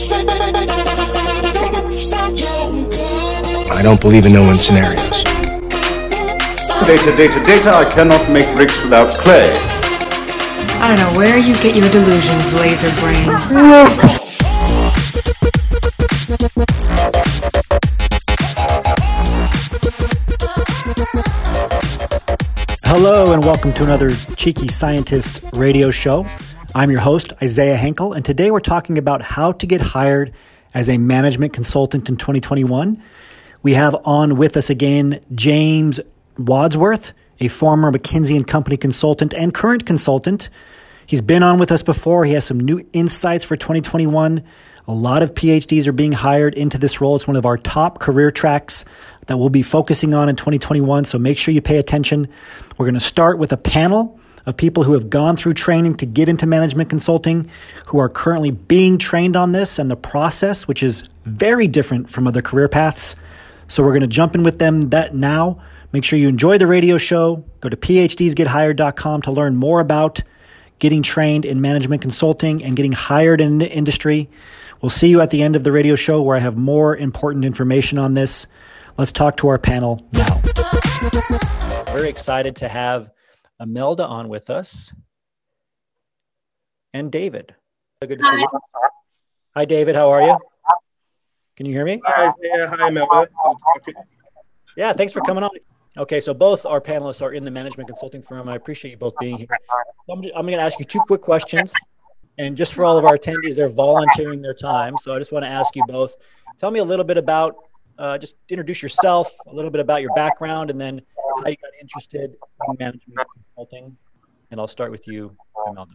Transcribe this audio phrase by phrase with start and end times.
[3.82, 5.24] don't believe in no-win scenarios.
[6.86, 7.74] Data, data, data.
[7.74, 9.50] I cannot make bricks without clay.
[10.80, 13.26] I don't know where you get your delusions, laser brain.
[22.84, 26.24] Hello, and welcome to another Cheeky Scientist radio show.
[26.74, 30.34] I'm your host, Isaiah Hankel, and today we're talking about how to get hired
[30.74, 33.02] as a management consultant in 2021.
[33.62, 35.98] We have on with us again James
[36.36, 40.50] Wadsworth, a former McKinsey and Company consultant and current consultant.
[41.06, 42.26] He's been on with us before.
[42.26, 44.44] He has some new insights for 2021.
[44.86, 47.16] A lot of PhDs are being hired into this role.
[47.16, 48.84] It's one of our top career tracks
[49.26, 51.06] that we'll be focusing on in 2021.
[51.06, 52.28] So make sure you pay attention.
[52.76, 54.17] We're going to start with a panel
[54.48, 57.50] of people who have gone through training to get into management consulting,
[57.84, 62.26] who are currently being trained on this and the process, which is very different from
[62.26, 63.14] other career paths.
[63.68, 65.60] So we're going to jump in with them that now.
[65.92, 67.44] Make sure you enjoy the radio show.
[67.60, 70.22] Go to phdsgethired.com to learn more about
[70.78, 74.30] getting trained in management consulting and getting hired in the industry.
[74.80, 77.44] We'll see you at the end of the radio show where I have more important
[77.44, 78.46] information on this.
[78.96, 80.40] Let's talk to our panel now.
[81.92, 83.10] Very excited to have
[83.60, 84.92] Imelda on with us
[86.94, 87.54] and David.
[88.00, 88.48] Good to see you.
[89.56, 89.96] Hi, David.
[89.96, 90.38] How are you?
[91.56, 92.00] Can you hear me?
[92.04, 92.68] Hi, Isaiah.
[92.68, 93.28] Hi, Imelda.
[94.76, 95.50] Yeah, thanks for coming on.
[95.96, 98.48] Okay, so both our panelists are in the management consulting firm.
[98.48, 99.48] I appreciate you both being here.
[100.08, 101.72] I'm, I'm going to ask you two quick questions.
[102.38, 104.96] And just for all of our attendees, they're volunteering their time.
[104.98, 106.14] So I just want to ask you both
[106.56, 107.56] tell me a little bit about,
[107.98, 111.02] uh, just introduce yourself, a little bit about your background, and then
[111.42, 112.36] how you got interested
[112.68, 113.96] in management consulting.
[114.50, 115.36] And I'll start with you,
[115.66, 115.94] Imelda.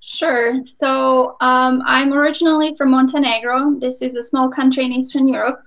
[0.00, 0.64] Sure.
[0.64, 3.78] So um, I'm originally from Montenegro.
[3.78, 5.62] This is a small country in Eastern Europe,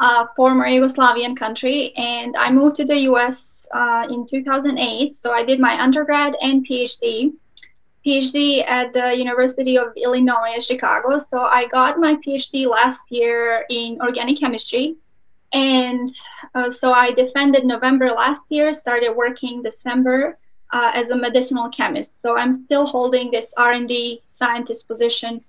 [0.00, 3.68] uh, former Yugoslavian country, and I moved to the U.S.
[3.72, 5.14] Uh, in 2008.
[5.14, 7.32] So I did my undergrad and PhD.
[8.04, 11.18] PhD at the University of Illinois Chicago.
[11.18, 14.96] So I got my PhD last year in organic chemistry.
[15.52, 16.08] And
[16.54, 20.38] uh, so I defended November last year, started working December
[20.72, 22.20] uh, as a medicinal chemist.
[22.22, 25.44] So I'm still holding this R&D scientist position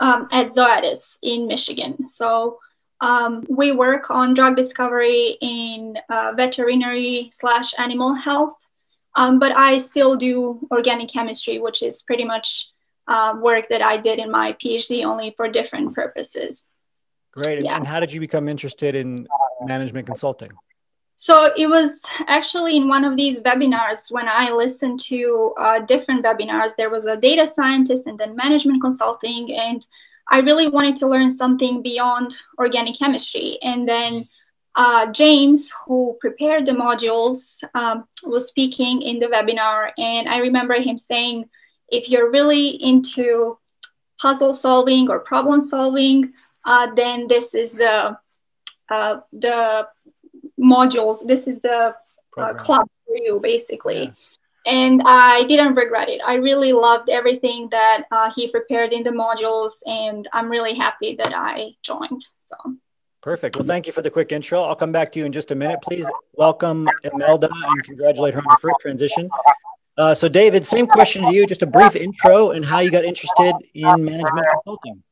[0.00, 2.06] um, at Zoetis in Michigan.
[2.06, 2.58] So
[3.00, 8.56] um, we work on drug discovery in uh, veterinary slash animal health,
[9.14, 12.70] um, but I still do organic chemistry, which is pretty much
[13.08, 16.66] uh, work that I did in my PhD, only for different purposes.
[17.36, 17.64] Great.
[17.64, 17.76] Yeah.
[17.76, 19.28] And how did you become interested in
[19.60, 20.50] management consulting?
[21.16, 26.24] So it was actually in one of these webinars when I listened to uh, different
[26.24, 26.76] webinars.
[26.76, 29.86] There was a data scientist and then management consulting, and
[30.30, 33.58] I really wanted to learn something beyond organic chemistry.
[33.62, 34.26] And then
[34.74, 40.74] uh, James, who prepared the modules, um, was speaking in the webinar, and I remember
[40.74, 41.48] him saying,
[41.88, 43.58] if you're really into
[44.20, 46.32] puzzle solving or problem solving,
[46.66, 48.18] uh, then this is the
[48.90, 49.86] uh, the
[50.60, 51.26] modules.
[51.26, 51.94] This is the
[52.36, 54.04] uh, club for you, basically.
[54.04, 54.10] Yeah.
[54.66, 56.20] And I didn't regret it.
[56.26, 61.16] I really loved everything that uh, he prepared in the modules, and I'm really happy
[61.22, 62.22] that I joined.
[62.40, 62.56] So.
[63.22, 63.56] Perfect.
[63.56, 64.62] Well, thank you for the quick intro.
[64.62, 65.80] I'll come back to you in just a minute.
[65.82, 69.30] Please welcome Imelda and congratulate her on her first transition.
[69.96, 71.46] Uh, so, David, same question to you.
[71.46, 75.02] Just a brief intro and how you got interested in management consulting.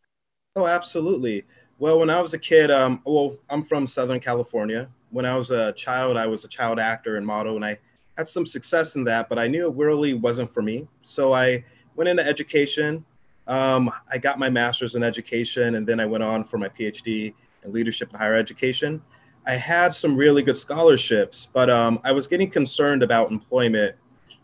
[0.57, 1.45] Oh, absolutely.
[1.81, 5.51] Well, when I was a kid, um, well, I'm from Southern California, when I was
[5.51, 7.77] a child, I was a child actor and model, and I
[8.17, 10.87] had some success in that, but I knew it really wasn't for me.
[11.03, 11.65] So I
[11.97, 13.05] went into education.
[13.49, 17.35] Um, I got my master's in education, and then I went on for my PhD
[17.65, 19.03] in leadership and higher education.
[19.47, 23.97] I had some really good scholarships, but um, I was getting concerned about employment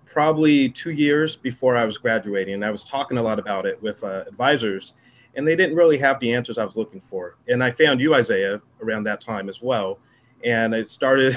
[0.06, 2.54] probably two years before I was graduating.
[2.54, 4.94] And I was talking a lot about it with uh, advisors,
[5.34, 7.36] and they didn't really have the answers I was looking for.
[7.48, 9.98] And I found you, Isaiah, around that time as well.
[10.44, 11.36] And it started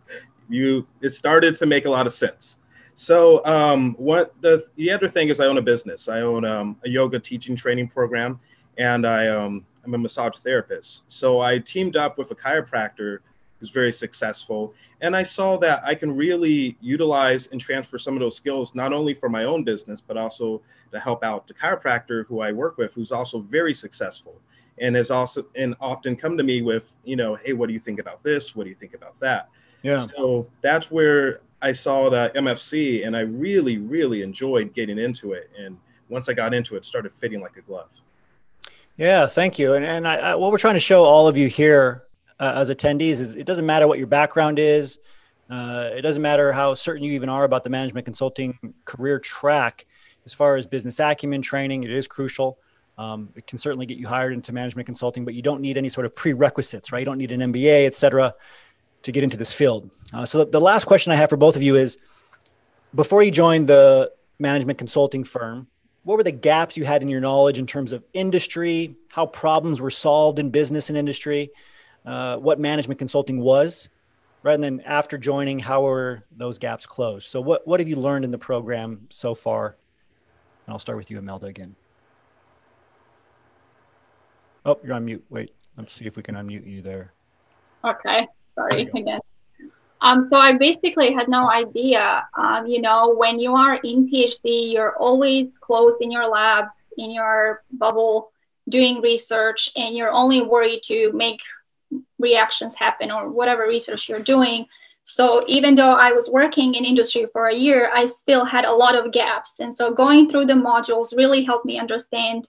[0.48, 2.58] you it started to make a lot of sense.
[2.94, 6.08] So um, what the, the other thing is i own a business.
[6.08, 8.40] I own um, a yoga teaching training program
[8.76, 11.04] and i um, i'm a massage therapist.
[11.08, 13.18] So i teamed up with a chiropractor
[13.58, 14.74] who's very successful.
[15.00, 18.92] And i saw that i can really utilize and transfer some of those skills not
[18.92, 20.60] only for my own business but also
[20.90, 24.40] to help out the chiropractor who i work with who's also very successful
[24.80, 27.80] and has also and often come to me with you know hey what do you
[27.80, 28.54] think about this?
[28.54, 29.48] What do you think about that?
[29.82, 30.06] Yeah.
[30.16, 35.50] So that's where i saw the mfc and i really really enjoyed getting into it.
[35.58, 35.78] And
[36.08, 37.90] once i got into it, it started fitting like a glove.
[38.96, 39.74] Yeah, thank you.
[39.74, 42.02] And, and I, I, what we're trying to show all of you here
[42.40, 44.98] uh, as attendees is it doesn't matter what your background is.
[45.50, 49.86] Uh, it doesn't matter how certain you even are about the management consulting career track.
[50.26, 52.58] As far as business acumen training, it is crucial.
[52.98, 55.88] Um, it can certainly get you hired into management consulting, but you don't need any
[55.88, 56.98] sort of prerequisites, right?
[56.98, 58.34] You don't need an MBA, et cetera,
[59.02, 59.90] to get into this field.
[60.12, 61.96] Uh, so the, the last question I have for both of you is,
[62.94, 65.68] before you joined the management consulting firm,
[66.02, 69.80] what were the gaps you had in your knowledge in terms of industry, how problems
[69.80, 71.50] were solved in business and industry,
[72.04, 73.88] uh, what management consulting was,
[74.42, 74.54] right?
[74.54, 77.26] And then after joining, how were those gaps closed?
[77.28, 79.76] So what, what have you learned in the program so far?
[80.66, 81.74] And I'll start with you, Imelda, again.
[84.64, 85.24] Oh, you're on mute.
[85.30, 87.12] Wait, let's see if we can unmute you there.
[87.84, 89.20] Okay, sorry again.
[90.00, 92.26] Um, so I basically had no idea.
[92.36, 96.66] Um, you know, when you are in PhD, you're always closed in your lab,
[96.96, 98.30] in your bubble,
[98.68, 101.40] doing research, and you're only worried to make
[102.18, 104.66] reactions happen or whatever research you're doing.
[105.02, 108.72] So even though I was working in industry for a year, I still had a
[108.72, 109.60] lot of gaps.
[109.60, 112.48] And so going through the modules really helped me understand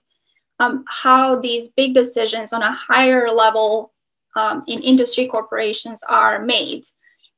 [0.58, 3.92] um, how these big decisions on a higher level
[4.36, 6.84] um, in industry corporations are made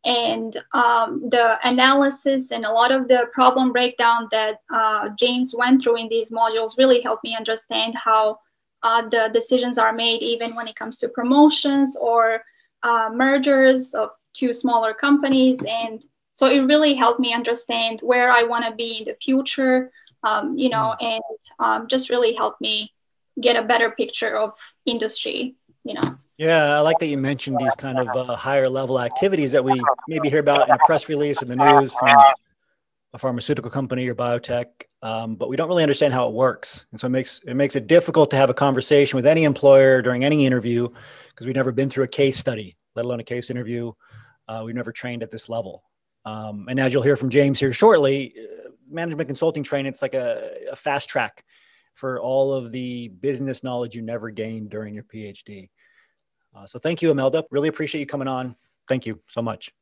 [0.04, 5.80] and um, the analysis and a lot of the problem breakdown that uh, James went
[5.80, 8.38] through in these modules really helped me understand how
[8.82, 12.42] uh, the decisions are made, even when it comes to promotions or
[12.82, 15.62] uh, mergers of two smaller companies.
[15.62, 16.02] And
[16.32, 19.90] so it really helped me understand where I want to be in the future,
[20.24, 21.14] um, you know, mm.
[21.14, 21.22] and
[21.58, 22.92] um, just really helped me
[23.40, 24.52] get a better picture of
[24.84, 25.54] industry,
[25.84, 26.16] you know.
[26.38, 29.80] Yeah, I like that you mentioned these kind of uh, higher level activities that we
[30.08, 32.16] maybe hear about in a press release or the news from
[33.14, 34.66] a pharmaceutical company or biotech,
[35.02, 37.76] um, but we don't really understand how it works, and so it makes it makes
[37.76, 40.88] it difficult to have a conversation with any employer during any interview
[41.30, 43.92] because we've never been through a case study, let alone a case interview.
[44.48, 45.82] Uh, we've never trained at this level,
[46.24, 50.14] um, and as you'll hear from James here shortly, uh, management consulting training it's like
[50.14, 51.44] a, a fast track
[51.94, 55.68] for all of the business knowledge you never gained during your PhD.
[56.54, 57.44] Uh, so thank you, Imelda.
[57.50, 58.56] Really appreciate you coming on.
[58.88, 59.72] Thank you so much.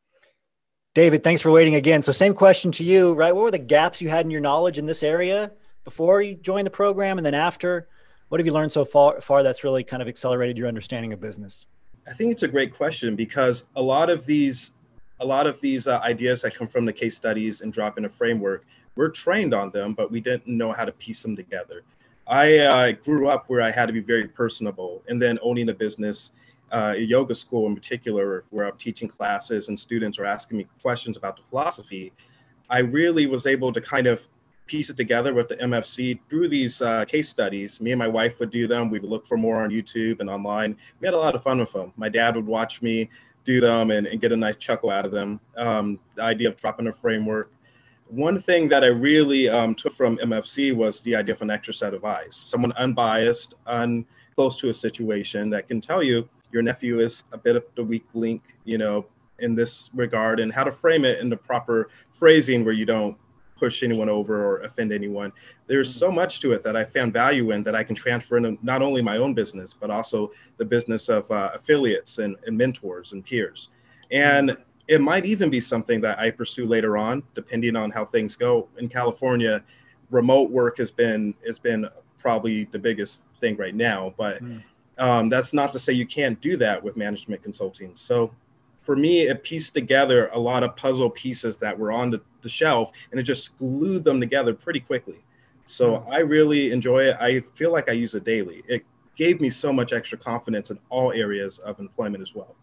[0.93, 2.03] David, thanks for waiting again.
[2.03, 3.33] So same question to you, right?
[3.33, 5.53] What were the gaps you had in your knowledge in this area
[5.85, 7.87] before you joined the program and then after?
[8.29, 11.21] What have you learned so far, far that's really kind of accelerated your understanding of
[11.21, 11.67] business?
[12.09, 14.73] I think it's a great question because a lot of these
[15.21, 18.07] a lot of these uh, ideas that come from the case studies and drop in
[18.07, 18.65] a framework,
[18.97, 21.83] we're trained on them, but we didn't know how to piece them together.
[22.27, 25.75] I uh, grew up where I had to be very personable, and then owning a
[25.75, 26.33] business
[26.72, 30.67] uh, a yoga school in particular, where I'm teaching classes and students are asking me
[30.82, 32.12] questions about the philosophy,
[32.69, 34.25] I really was able to kind of
[34.67, 37.81] piece it together with the MFC through these uh, case studies.
[37.81, 38.88] Me and my wife would do them.
[38.88, 40.76] We would look for more on YouTube and online.
[41.00, 41.93] We had a lot of fun with them.
[41.96, 43.11] My dad would watch me
[43.44, 45.40] do them and, and get a nice chuckle out of them.
[45.56, 47.50] Um, the idea of dropping a framework.
[48.06, 51.75] One thing that I really um, took from MFC was the idea of an extra
[51.75, 54.06] set of eyes, someone unbiased, un
[54.37, 57.85] close to a situation that can tell you your nephew is a bit of the
[57.85, 59.06] weak link, you know,
[59.38, 63.17] in this regard, and how to frame it in the proper phrasing where you don't
[63.56, 65.31] push anyone over or offend anyone.
[65.67, 68.58] There's so much to it that I found value in that I can transfer into
[68.62, 73.13] not only my own business, but also the business of uh, affiliates and, and mentors
[73.13, 73.69] and peers.
[74.10, 74.56] And
[74.89, 78.69] it might even be something that I pursue later on, depending on how things go.
[78.79, 79.63] In California,
[80.10, 81.86] remote work has been has been
[82.19, 84.63] probably the biggest thing right now, but mm
[85.01, 87.93] um, that's not to say you can't do that with management consulting.
[87.97, 88.31] So
[88.81, 92.49] for me, it pieced together a lot of puzzle pieces that were on the, the
[92.49, 95.25] shelf and it just glued them together pretty quickly.
[95.65, 96.13] So hmm.
[96.13, 97.17] I really enjoy it.
[97.21, 98.63] I feel like I use it daily.
[98.69, 98.85] It
[99.17, 102.55] gave me so much extra confidence in all areas of employment as well.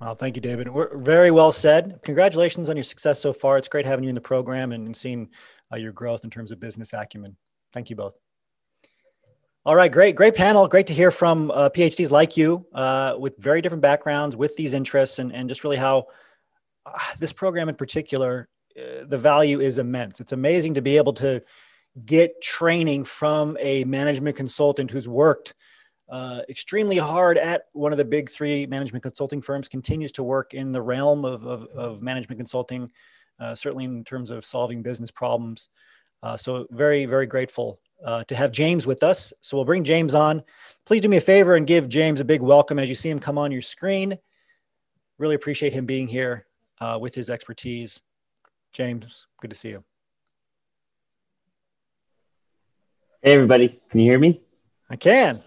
[0.00, 0.68] Well, thank you, David.
[0.68, 2.00] We're very well said.
[2.02, 3.58] Congratulations on your success so far.
[3.58, 5.28] It's great having you in the program and seeing
[5.72, 7.36] uh, your growth in terms of business acumen.
[7.72, 8.14] Thank you both.
[9.66, 10.66] All right, great, great panel.
[10.66, 14.72] Great to hear from uh, PhDs like you uh, with very different backgrounds, with these
[14.72, 16.06] interests, and, and just really how
[16.86, 20.18] uh, this program in particular, uh, the value is immense.
[20.18, 21.42] It's amazing to be able to
[22.06, 25.52] get training from a management consultant who's worked
[26.08, 30.54] uh, extremely hard at one of the big three management consulting firms, continues to work
[30.54, 32.90] in the realm of, of, of management consulting,
[33.38, 35.68] uh, certainly in terms of solving business problems.
[36.36, 39.32] so, very, very grateful uh, to have James with us.
[39.40, 40.42] So we'll bring James on.
[40.86, 43.18] Please do me a favor and give James a big welcome as you see him
[43.18, 44.18] come on your screen.
[45.18, 46.46] Really appreciate him being here
[46.80, 48.00] uh, with his expertise.
[48.72, 49.84] James, good to see you.
[53.22, 53.68] Hey, everybody.
[53.90, 54.40] Can you hear me?
[54.88, 55.42] I can.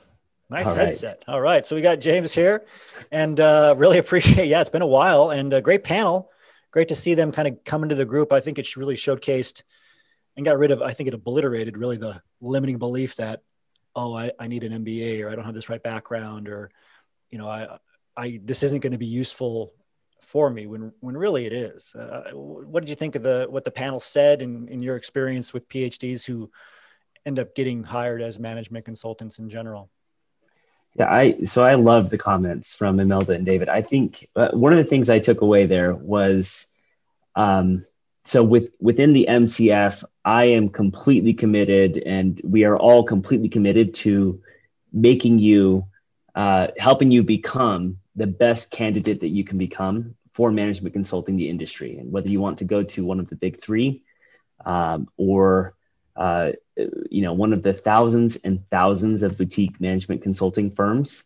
[0.50, 1.24] Nice All headset.
[1.28, 1.34] Right.
[1.34, 1.66] All right.
[1.66, 2.64] So we got James here
[3.12, 6.30] and uh, really appreciate, yeah, it's been a while and a great panel.
[6.72, 8.32] Great to see them kind of come into the group.
[8.32, 9.64] I think it's really showcased
[10.36, 13.42] and got rid of, I think it obliterated really the limiting belief that,
[13.96, 16.72] oh, I, I need an MBA or I don't have this right background or,
[17.30, 17.78] you know, I,
[18.18, 19.74] I, this isn't going to be useful
[20.22, 21.94] for me when, when really it is.
[21.94, 25.54] Uh, what did you think of the, what the panel said in, in your experience
[25.54, 26.50] with PhDs who
[27.26, 29.90] end up getting hired as management consultants in general?
[30.96, 33.68] Yeah, I so I love the comments from Imelda and David.
[33.68, 36.68] I think uh, one of the things I took away there was,
[37.36, 37.84] um,
[38.26, 43.94] so with within the MCF, I am completely committed, and we are all completely committed
[43.96, 44.42] to
[44.92, 45.86] making you,
[46.36, 51.50] uh, helping you become the best candidate that you can become for management consulting the
[51.50, 54.04] industry, and whether you want to go to one of the big three,
[54.66, 55.76] um, or
[56.16, 56.52] uh,
[57.10, 61.24] you know, one of the thousands and thousands of boutique management consulting firms,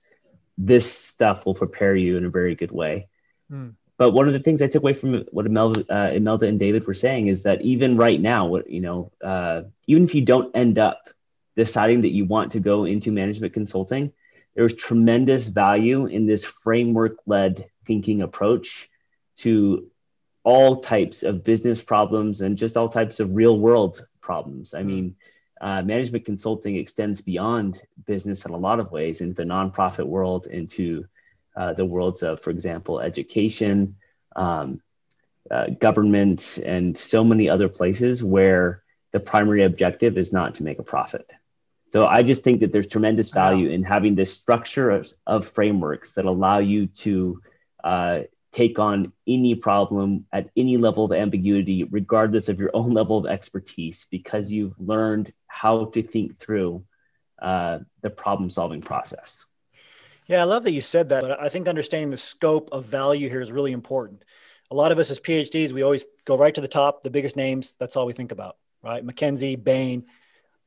[0.57, 3.07] this stuff will prepare you in a very good way.
[3.51, 3.73] Mm.
[3.97, 6.85] But one of the things I took away from what Imelda, uh, Imelda and David
[6.85, 10.55] were saying is that even right now, what you know, uh, even if you don't
[10.55, 11.09] end up
[11.55, 14.13] deciding that you want to go into management consulting,
[14.55, 18.89] there's tremendous value in this framework-led thinking approach
[19.37, 19.87] to
[20.43, 24.73] all types of business problems and just all types of real-world problems.
[24.73, 24.87] I hmm.
[24.87, 25.15] mean,
[25.59, 30.45] uh, management consulting extends beyond business in a lot of ways into the nonprofit world,
[30.45, 31.05] into
[31.57, 33.95] uh, the worlds of, for example, education,
[34.35, 34.79] um,
[35.49, 40.77] uh, government, and so many other places where the primary objective is not to make
[40.77, 41.27] a profit.
[41.89, 46.13] So I just think that there's tremendous value in having this structure of, of, frameworks
[46.13, 47.41] that allow you to
[47.83, 48.19] uh,
[48.51, 53.25] take on any problem at any level of ambiguity, regardless of your own level of
[53.25, 56.83] expertise, because you've learned how to think through
[57.41, 59.45] uh, the problem solving process.
[60.27, 61.21] Yeah, I love that you said that.
[61.21, 64.23] But I think understanding the scope of value here is really important.
[64.69, 67.37] A lot of us as PhDs, we always go right to the top, the biggest
[67.37, 67.75] names.
[67.79, 69.05] That's all we think about, right?
[69.05, 70.05] McKinsey, Bain.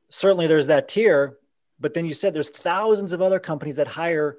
[0.09, 1.37] Certainly there's that tier.
[1.79, 4.37] But then you said there's thousands of other companies that hire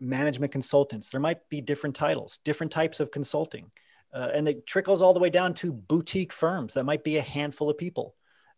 [0.00, 1.08] management consultants.
[1.10, 3.70] There might be different titles, different types of consulting.
[4.12, 7.22] Uh, and it trickles all the way down to boutique firms that might be a
[7.22, 8.14] handful of people.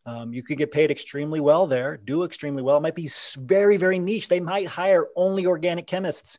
[0.06, 2.76] Um, you could get paid extremely well there, do extremely well.
[2.76, 3.08] It might be
[3.38, 4.28] very, very niche.
[4.28, 6.38] They might hire only organic chemists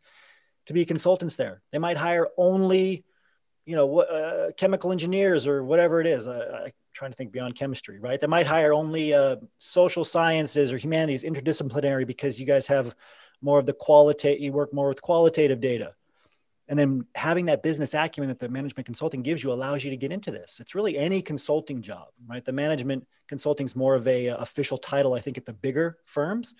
[0.67, 1.61] to be consultants there.
[1.71, 3.03] They might hire only,
[3.65, 6.27] you know, uh, chemical engineers or whatever it is.
[6.27, 8.19] I, am trying to think beyond chemistry, right?
[8.19, 12.95] They might hire only uh, social sciences or humanities, interdisciplinary, because you guys have
[13.41, 15.93] more of the qualitative, you work more with qualitative data.
[16.67, 19.97] And then having that business acumen that the management consulting gives you allows you to
[19.97, 20.59] get into this.
[20.59, 22.43] It's really any consulting job, right?
[22.43, 25.97] The management consulting is more of a uh, official title, I think, at the bigger
[26.05, 26.55] firms,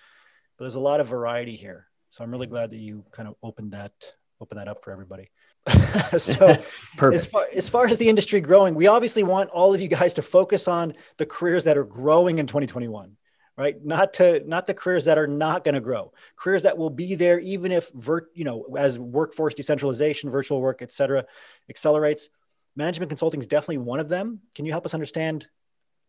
[0.56, 1.88] but there's a lot of variety here.
[2.10, 3.92] So I'm really glad that you kind of opened that
[4.40, 5.30] open that up for everybody.
[6.18, 6.56] so
[7.00, 10.14] as far, as far as the industry growing, we obviously want all of you guys
[10.14, 13.16] to focus on the careers that are growing in 2021
[13.56, 13.82] right?
[13.84, 17.14] Not to not the careers that are not going to grow careers that will be
[17.14, 21.24] there even if vert you know as workforce decentralization virtual work et cetera
[21.68, 22.28] accelerates.
[22.76, 24.40] Management consulting is definitely one of them.
[24.54, 25.48] Can you help us understand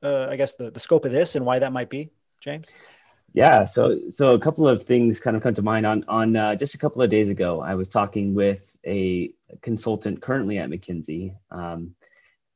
[0.04, 2.10] uh, i guess the, the scope of this and why that might be
[2.42, 2.70] james?
[3.34, 5.86] Yeah so so a couple of things kind of come to mind.
[5.86, 10.22] On on uh, just a couple of days ago i was talking with a consultant
[10.22, 11.96] currently at mckinsey um,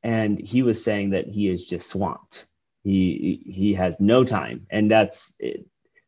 [0.02, 2.46] and he was saying that he is just swamped
[2.84, 5.34] he he has no time, and that's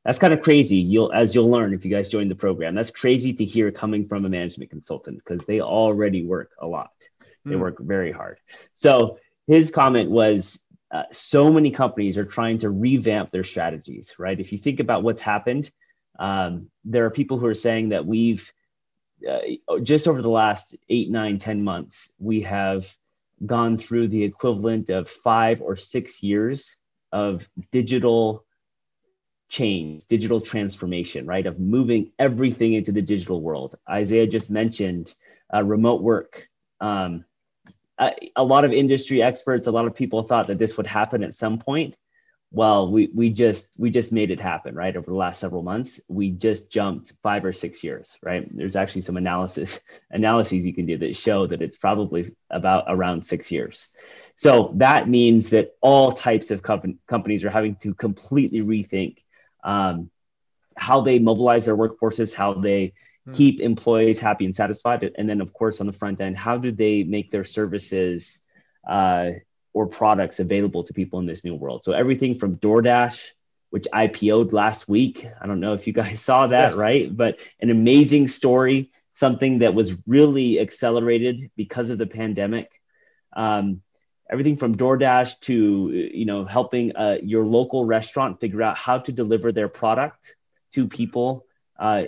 [0.04, 0.76] that's kind of crazy.
[0.76, 2.74] You'll as you'll learn if you guys join the program.
[2.74, 6.90] That's crazy to hear coming from a management consultant because they already work a lot.
[7.44, 7.60] They mm.
[7.60, 8.38] work very hard.
[8.74, 10.58] So his comment was
[10.90, 14.38] uh, so many companies are trying to revamp their strategies, right?
[14.38, 15.70] If you think about what's happened,
[16.18, 18.50] um, there are people who are saying that we've
[19.28, 22.86] uh, just over the last eight, nine, ten months, we have
[23.44, 26.76] gone through the equivalent of five or six years
[27.12, 28.44] of digital
[29.48, 31.46] change, digital transformation, right?
[31.46, 33.76] Of moving everything into the digital world.
[33.88, 35.14] Isaiah just mentioned
[35.52, 36.48] uh, remote work.
[36.80, 37.24] Um,
[37.98, 41.22] a, a, lot of industry experts, a lot of people thought that this would happen
[41.22, 41.96] at some point
[42.54, 44.96] well we we just we just made it happen right?
[44.96, 48.48] Over the last several months we just jumped five or six years right?
[48.56, 49.80] There's actually some analysis
[50.10, 53.88] analyses you can do that show that it's probably about around six years.
[54.36, 59.18] So that means that all types of com- companies are having to completely rethink
[59.64, 60.10] um,
[60.76, 62.92] how they mobilize their workforces how they
[63.24, 63.32] hmm.
[63.32, 66.70] keep employees happy and satisfied and then of course on the front end how do
[66.70, 68.38] they make their services
[68.88, 69.30] uh,
[69.74, 71.84] or products available to people in this new world.
[71.84, 73.20] So everything from DoorDash
[73.74, 75.26] which IPO'd last week.
[75.40, 76.76] I don't know if you guys saw that, Yes.
[76.76, 77.16] right?
[77.16, 82.70] But an amazing story, something that was really accelerated because of the pandemic.
[83.32, 83.82] Um,
[84.30, 89.10] everything from DoorDash to you know helping uh, your local restaurant figure out how to
[89.10, 90.36] deliver their product
[90.74, 91.44] to people
[91.76, 92.04] uh,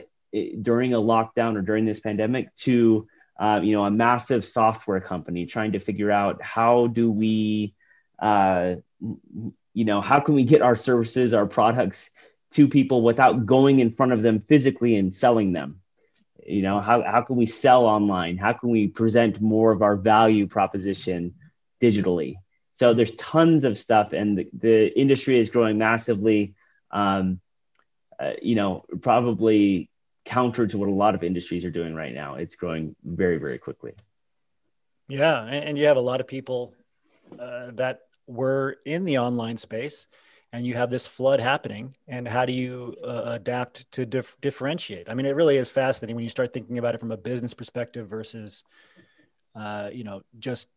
[0.63, 3.09] during a lockdown or during this pandemic to
[3.39, 7.75] uh, you know a massive software company trying to figure out how do we
[8.19, 12.11] uh, you know how can we get our services our products
[12.53, 15.81] to people without going in front of them physically and selling them?
[16.47, 18.37] You know how, how can we sell online?
[18.39, 21.35] How can we present more of our value proposition
[21.81, 22.37] digitally?
[22.75, 26.55] So there's tons of stuff and the, the industry is growing massively.
[26.91, 27.41] Um,
[28.19, 29.91] uh, you know probably
[30.27, 33.59] counter to what a lot of industries are doing right now it's growing very very
[33.59, 33.93] quickly
[35.09, 36.75] Yeah, and, you have a lot of people
[37.39, 40.09] uh, that were in the online space,
[40.53, 41.95] and you have this flood happening.
[42.09, 45.09] And how do you uh, adapt to dif- differentiate?
[45.09, 47.55] I mean, it really is fascinating when you start thinking about it from a business
[47.55, 48.65] perspective versus,
[49.55, 50.69] uh, you know, just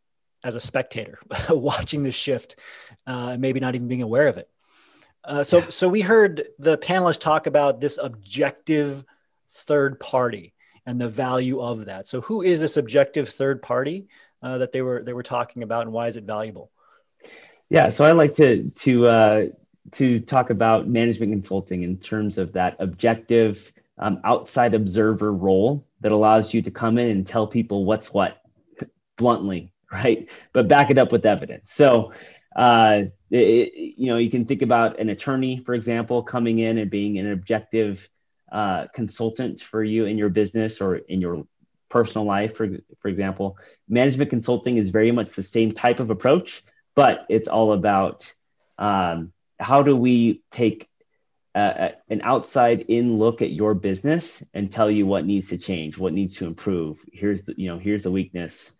[0.44, 1.18] as a spectator
[1.50, 2.60] watching this shift,
[3.08, 4.50] uh, and maybe not even being aware of it.
[5.24, 9.04] Uh, so, so we heard the panelists talk about this objective
[9.50, 10.54] third party
[10.86, 12.08] and the value of that.
[12.08, 14.08] So, who is this objective third party
[14.42, 16.72] uh, that they were they were talking about, and why is it valuable?
[17.70, 19.46] Yeah, so I like to to uh,
[19.94, 26.12] to talk about management consulting in terms of that objective um, outside observer role that
[26.12, 28.42] allows you to come in and tell people what's what
[29.18, 30.30] bluntly, right?
[30.54, 31.74] But back it up with evidence.
[31.74, 32.14] So,
[32.56, 36.90] uh, it, you know, you can think about an attorney, for example, coming in and
[36.90, 38.10] being an objective
[38.52, 41.46] uh, consultant for you in your business or in your
[41.90, 43.58] personal life, for, for example.
[43.88, 46.64] Management consulting is very much the same type of approach,
[46.96, 48.32] but it's all about
[48.78, 50.90] um, how do we take
[51.56, 56.14] an outside in look at your business and tell you what needs to change, what
[56.14, 57.04] needs to improve.
[57.12, 58.72] Here's the, you know, here's the weakness.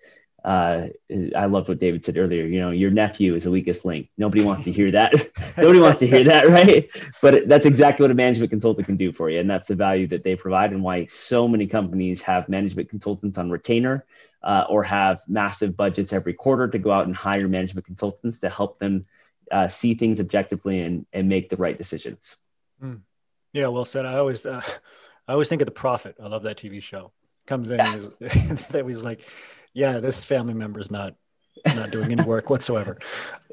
[0.44, 0.88] Uh,
[1.36, 2.46] I loved what David said earlier.
[2.46, 4.10] You know, your nephew is the weakest link.
[4.18, 5.14] Nobody wants to hear that.
[5.58, 6.90] Nobody wants to hear that, right?
[7.22, 10.08] But that's exactly what a management consultant can do for you, and that's the value
[10.08, 14.06] that they provide, and why so many companies have management consultants on retainer,
[14.44, 18.50] uh, or have massive budgets every quarter to go out and hire management consultants to
[18.50, 19.06] help them
[19.52, 22.38] uh, see things objectively and and make the right decisions.
[23.52, 24.06] Yeah, well said.
[24.06, 24.62] I always uh,
[25.28, 26.16] I always think of the Profit.
[26.24, 27.12] I love that TV show.
[27.46, 29.22] Comes in, and he's- that was like,
[29.74, 31.16] yeah, this family member is not
[31.76, 32.98] not doing any work whatsoever.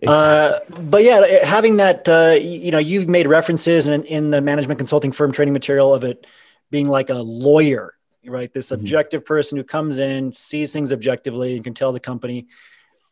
[0.07, 4.79] Uh, but yeah, having that, uh, you know, you've made references in, in the management
[4.79, 6.27] consulting firm training material of it
[6.71, 8.53] being like a lawyer, right?
[8.53, 8.75] This Mhm.
[8.75, 12.47] objective person who comes in, sees things objectively, and can tell the company,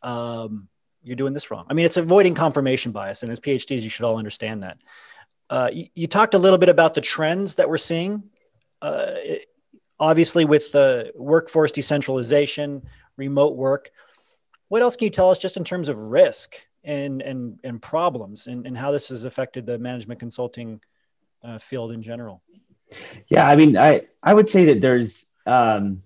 [0.01, 0.69] um,
[1.03, 1.65] you're doing this wrong.
[1.69, 4.77] I mean, it's avoiding confirmation bias, and as PhDs, you should all understand that.
[5.49, 8.23] Uh, you, you talked a little bit about the trends that we're seeing.
[9.99, 12.83] Obviously, with the workforce decentralization,
[13.17, 13.91] remote work.
[14.67, 18.47] What else can you tell us just in terms of risk and and and problems
[18.47, 20.81] and, and how this has affected the management consulting
[21.43, 22.41] uh, field in general?
[23.27, 26.03] Yeah, I mean, I I would say that there's, um,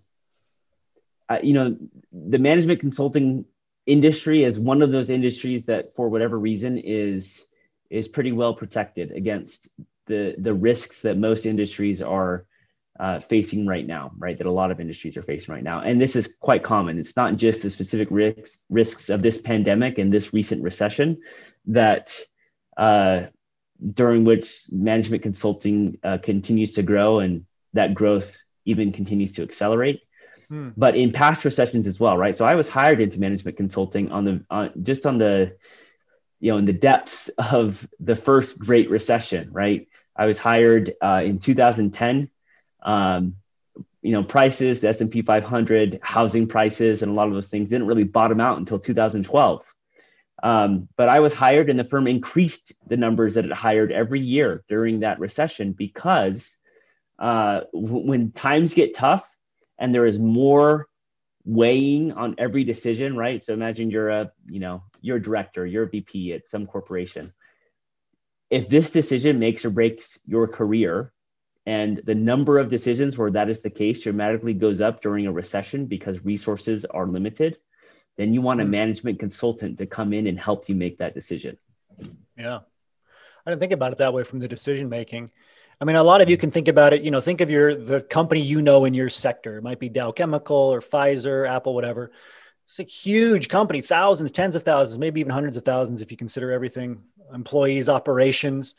[1.28, 1.78] uh, you know,
[2.12, 3.45] the management consulting
[3.86, 7.45] industry is one of those industries that, for whatever reason, is
[7.89, 9.69] is pretty well protected against
[10.06, 12.45] the the risks that most industries are
[12.99, 14.38] uh, facing right now, right?
[14.38, 16.99] That a lot of industries are facing right now, and this is quite common.
[16.99, 21.21] It's not just the specific risks risks of this pandemic and this recent recession
[21.67, 22.17] that.
[22.77, 23.27] Uh,
[23.93, 28.35] during which management consulting uh, continues to grow and that growth
[28.65, 30.01] even continues to accelerate
[30.49, 30.69] Hmm.
[30.75, 34.23] but in past recessions as well right so i was hired into management consulting on
[34.23, 35.55] the on, just on the
[36.39, 41.21] you know in the depths of the first great recession right i was hired uh,
[41.23, 42.31] in 2010
[42.81, 43.35] um,
[44.01, 47.87] you know prices the s&p 500 housing prices and a lot of those things didn't
[47.87, 49.63] really bottom out until 2012
[50.43, 54.21] um, but I was hired, and the firm increased the numbers that it hired every
[54.21, 56.55] year during that recession because
[57.17, 59.27] uh, w- when times get tough
[59.77, 60.87] and there is more
[61.45, 63.43] weighing on every decision, right?
[63.43, 67.33] So imagine you're a, you know, you're a director, you're a VP at some corporation.
[68.49, 71.11] If this decision makes or breaks your career,
[71.65, 75.31] and the number of decisions where that is the case dramatically goes up during a
[75.31, 77.57] recession because resources are limited,
[78.17, 78.71] then you want a hmm.
[78.71, 81.57] management consultant to come in and help you make that decision.
[82.37, 82.59] Yeah.
[83.45, 85.31] I didn't think about it that way from the decision making.
[85.81, 87.73] I mean, a lot of you can think about it, you know, think of your
[87.73, 89.57] the company you know in your sector.
[89.57, 92.11] It might be Dow Chemical or Pfizer, Apple, whatever.
[92.65, 96.17] It's a huge company, thousands, tens of thousands, maybe even hundreds of thousands if you
[96.17, 97.01] consider everything,
[97.33, 98.75] employees, operations.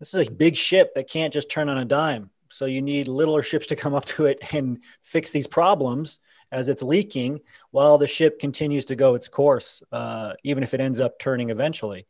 [0.00, 2.30] This is a big ship that can't just turn on a dime.
[2.48, 6.18] So you need littler ships to come up to it and fix these problems
[6.50, 10.80] as it's leaking while the ship continues to go its course, uh, even if it
[10.80, 12.06] ends up turning eventually.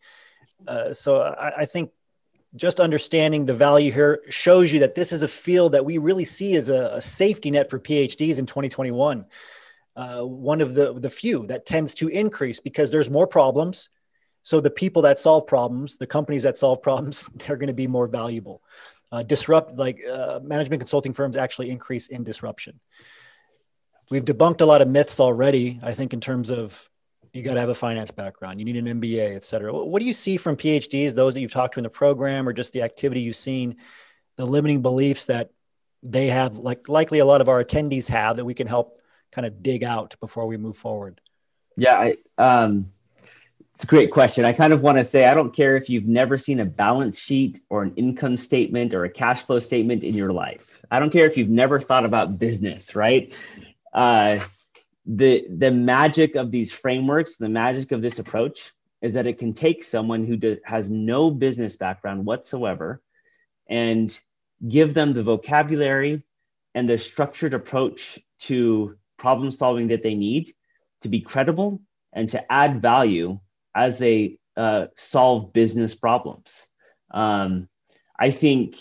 [0.66, 1.90] Uh, so I, I, think
[2.54, 6.24] just understanding the value here shows you that this is a field that we really
[6.24, 9.24] see as a, a safety net for PhDs in 2021.
[9.96, 13.90] Uh, one of the, the few that tends to increase because there's more problems.
[14.42, 17.86] So the people that solve problems, the companies that solve problems, they're going to be
[17.86, 18.62] more valuable.
[19.12, 22.78] Uh, disrupt like uh, management consulting firms actually increase in disruption.
[24.10, 25.80] We've debunked a lot of myths already.
[25.82, 26.88] I think in terms of
[27.32, 29.72] you got to have a finance background, you need an MBA, et cetera.
[29.72, 32.52] What do you see from PhDs, those that you've talked to in the program, or
[32.52, 33.76] just the activity you've seen,
[34.36, 35.50] the limiting beliefs that
[36.02, 39.00] they have, like likely a lot of our attendees have, that we can help
[39.32, 41.20] kind of dig out before we move forward?
[41.76, 42.92] Yeah, I, um,
[43.80, 44.44] it's a great question.
[44.44, 47.18] I kind of want to say I don't care if you've never seen a balance
[47.18, 50.82] sheet or an income statement or a cash flow statement in your life.
[50.90, 53.32] I don't care if you've never thought about business, right?
[53.94, 54.40] Uh,
[55.06, 59.54] the the magic of these frameworks, the magic of this approach is that it can
[59.54, 63.00] take someone who do, has no business background whatsoever
[63.66, 64.20] and
[64.68, 66.22] give them the vocabulary
[66.74, 70.54] and the structured approach to problem solving that they need
[71.00, 71.80] to be credible
[72.12, 73.40] and to add value
[73.74, 76.66] as they uh, solve business problems.
[77.10, 77.68] Um,
[78.18, 78.76] I think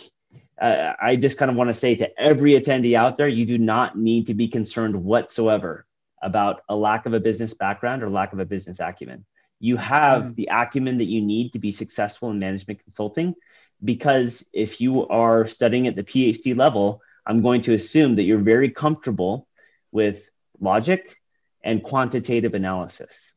[0.62, 3.58] uh, I just kind of want to say to every attendee out there, you do
[3.58, 5.86] not need to be concerned whatsoever
[6.22, 9.26] about a lack of a business background or lack of a business acumen.
[9.60, 10.36] You have mm.
[10.36, 13.36] the acumen that you need to be successful in management consulting
[13.84, 18.40] because if you are studying at the PhD level, I'm going to assume that you're
[18.40, 19.48] very comfortable
[19.92, 21.16] with logic
[21.64, 23.34] and quantitative analysis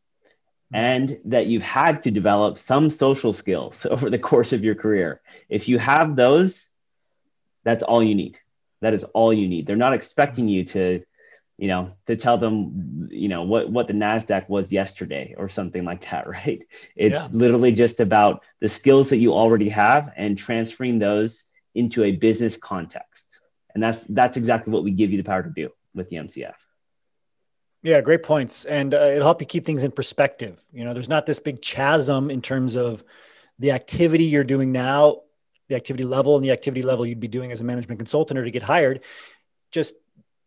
[0.72, 5.20] and that you've had to develop some social skills over the course of your career.
[5.48, 6.66] If you have those,
[7.64, 8.38] that's all you need.
[8.80, 9.66] That is all you need.
[9.66, 11.04] They're not expecting you to,
[11.56, 15.85] you know, to tell them, you know, what what the Nasdaq was yesterday or something
[15.85, 16.66] like that, right?
[16.96, 17.38] It's yeah.
[17.38, 22.56] literally just about the skills that you already have and transferring those into a business
[22.56, 23.40] context.
[23.74, 26.54] And that's that's exactly what we give you the power to do with the MCF.
[27.83, 30.64] Yeah, great points, and uh, it'll help you keep things in perspective.
[30.73, 33.03] You know, there's not this big chasm in terms of
[33.59, 35.23] the activity you're doing now,
[35.68, 38.45] the activity level, and the activity level you'd be doing as a management consultant or
[38.45, 39.03] to get hired.
[39.73, 39.97] Just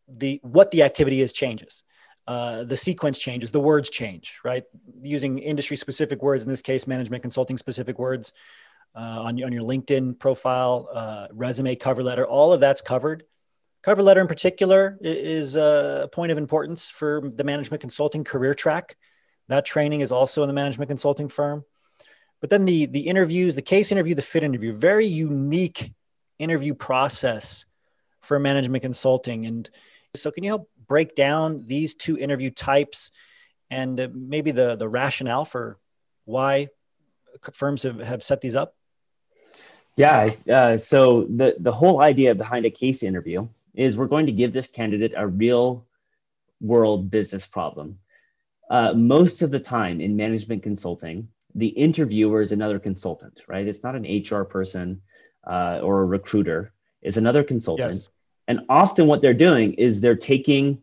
[0.08, 1.84] the what the activity is changes.
[2.26, 4.64] Uh, the sequence changes, the words change, right?
[5.04, 8.32] Using industry specific words, in this case, management consulting specific words
[8.96, 13.26] uh, on, on your LinkedIn profile, uh, resume, cover letter, all of that's covered.
[13.86, 18.98] Cover letter in particular is a point of importance for the management consulting career track.
[19.48, 21.64] That training is also in the management consulting firm.
[22.42, 25.94] But then the the interviews, the case interview, the fit interview, very unique
[26.40, 27.66] interview process
[28.24, 29.46] for management consulting.
[29.46, 29.70] And
[30.16, 33.12] so, can you help break down these two interview types
[33.70, 35.78] and uh, maybe the the rationale for
[36.24, 36.70] why
[37.54, 38.76] firms have, have set these up?
[39.96, 40.32] Yeah.
[40.52, 44.54] Uh, so the the whole idea behind a case interview is we're going to give
[44.54, 45.86] this candidate a real
[46.62, 48.00] world business problem.
[48.70, 53.68] Uh, most of the time in management consulting, the interviewer is another consultant, right?
[53.68, 55.02] It's not an HR person
[55.46, 57.94] uh, or a recruiter, it's another consultant.
[57.94, 58.10] Yes.
[58.48, 60.82] And often what they're doing is they're taking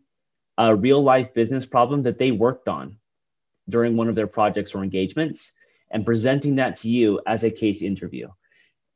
[0.57, 2.97] a real life business problem that they worked on
[3.69, 5.51] during one of their projects or engagements
[5.91, 8.27] and presenting that to you as a case interview.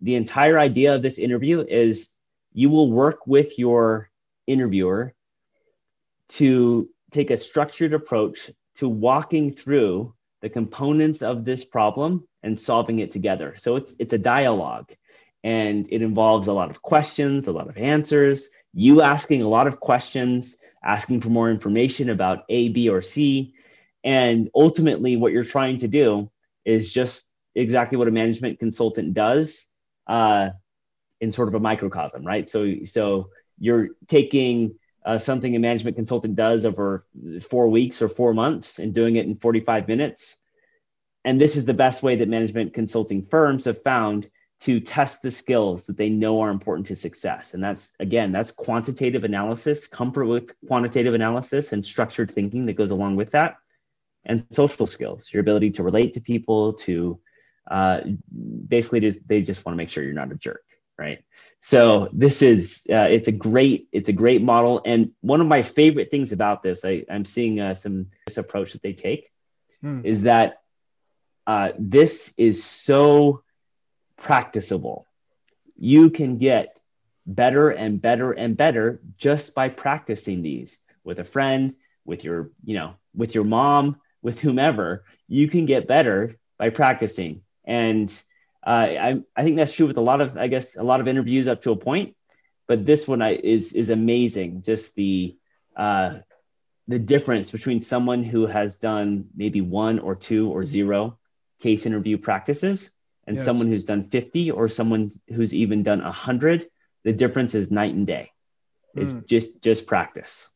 [0.01, 2.09] The entire idea of this interview is
[2.57, 4.09] you will work with your
[4.47, 5.13] interviewer
[6.27, 12.97] to take a structured approach to walking through the components of this problem and solving
[12.97, 13.53] it together.
[13.57, 14.91] So it's it's a dialogue
[15.43, 19.67] and it involves a lot of questions, a lot of answers, you asking a lot
[19.67, 23.53] of questions, asking for more information about A, B, or C.
[24.03, 26.31] And ultimately, what you're trying to do
[26.65, 29.67] is just exactly what a management consultant does.
[30.07, 30.49] Uh,
[31.19, 32.49] in sort of a microcosm, right?
[32.49, 34.75] So so you're taking
[35.07, 37.05] uh, something a management consultant does over
[37.49, 40.35] four weeks or four months and doing it in 45 minutes.
[41.23, 45.31] And this is the best way that management consulting firms have found to test the
[45.31, 47.53] skills that they know are important to success.
[47.53, 52.91] And that's, again, that's quantitative analysis, comfort with quantitative analysis and structured thinking that goes
[52.91, 53.57] along with that,
[54.25, 57.19] and social skills, your ability to relate to people, to
[57.69, 58.01] uh,
[58.67, 60.63] basically just, they just want to make sure you're not a jerk
[60.97, 61.23] right?
[61.61, 65.61] So this is uh, it's a great it's a great model, and one of my
[65.63, 69.31] favorite things about this, I, I'm seeing uh, some this approach that they take,
[69.81, 70.01] hmm.
[70.03, 70.61] is that
[71.45, 73.43] uh, this is so
[74.17, 75.05] practicable.
[75.77, 76.79] you can get
[77.25, 82.75] better and better and better just by practicing these with a friend, with your, you
[82.75, 85.05] know, with your mom, with whomever.
[85.27, 87.41] You can get better by practicing.
[87.65, 88.11] And
[88.67, 91.07] uh, I, I think that's true with a lot of, I guess, a lot of
[91.07, 92.15] interviews up to a point.
[92.67, 94.63] But this one I, is is amazing.
[94.63, 95.37] Just the
[95.77, 96.15] uh,
[96.89, 101.17] the difference between someone who has done maybe one or two or zero
[101.61, 102.91] case interview practices
[103.25, 103.45] and yes.
[103.45, 106.67] someone who's done 50 or someone who's even done 100
[107.03, 108.31] the difference is night and day
[108.95, 109.25] it's mm.
[109.25, 110.49] just just practice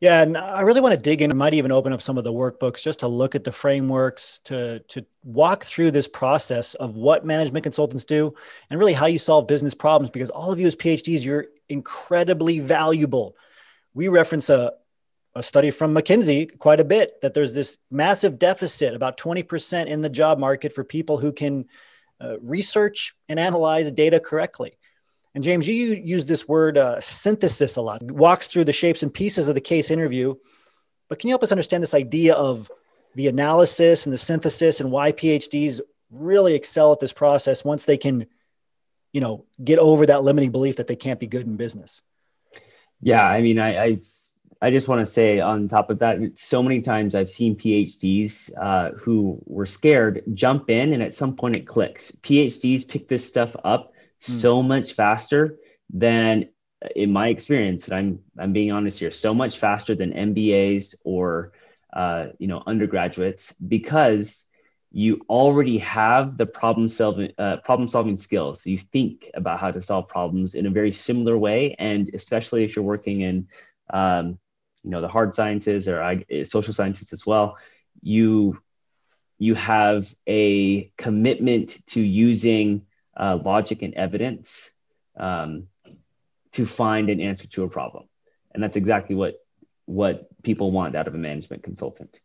[0.00, 2.24] yeah and i really want to dig in i might even open up some of
[2.24, 6.96] the workbooks just to look at the frameworks to to walk through this process of
[6.96, 8.34] what management consultants do
[8.70, 12.58] and really how you solve business problems because all of you as phds you're incredibly
[12.58, 13.36] valuable
[13.94, 14.72] we reference a,
[15.34, 20.00] a study from McKinsey quite a bit that there's this massive deficit, about 20% in
[20.00, 21.66] the job market for people who can
[22.20, 24.72] uh, research and analyze data correctly.
[25.34, 29.14] And James, you use this word uh, synthesis a lot, walks through the shapes and
[29.14, 30.34] pieces of the case interview.
[31.08, 32.70] But can you help us understand this idea of
[33.14, 37.96] the analysis and the synthesis and why PhDs really excel at this process once they
[37.96, 38.26] can,
[39.12, 42.02] you know, get over that limiting belief that they can't be good in business?
[43.00, 44.00] Yeah, I mean, I, I
[44.62, 48.50] I just want to say on top of that, so many times I've seen PhDs
[48.60, 52.10] uh, who were scared jump in, and at some point it clicks.
[52.22, 53.94] PhDs pick this stuff up.
[54.20, 55.58] So much faster
[55.92, 56.46] than,
[56.96, 61.52] in my experience, and I'm I'm being honest here, so much faster than MBAs or
[61.92, 64.44] uh, you know undergraduates because
[64.92, 68.66] you already have the problem solving uh, problem solving skills.
[68.66, 72.76] You think about how to solve problems in a very similar way, and especially if
[72.76, 73.48] you're working in
[73.92, 74.38] um,
[74.82, 77.56] you know the hard sciences or uh, social sciences as well
[78.02, 78.58] you
[79.38, 82.82] you have a commitment to using
[83.20, 84.70] uh, logic and evidence
[85.16, 85.66] um,
[86.52, 88.04] to find an answer to a problem
[88.52, 89.34] and that's exactly what
[89.86, 92.20] what people want out of a management consultant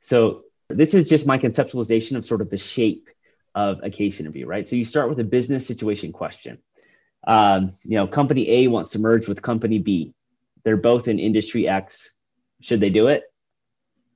[0.00, 3.08] so this is just my conceptualization of sort of the shape
[3.54, 6.58] of a case interview right so you start with a business situation question
[7.26, 10.14] um, you know company a wants to merge with company b
[10.66, 12.10] they're both in industry X.
[12.60, 13.22] Should they do it?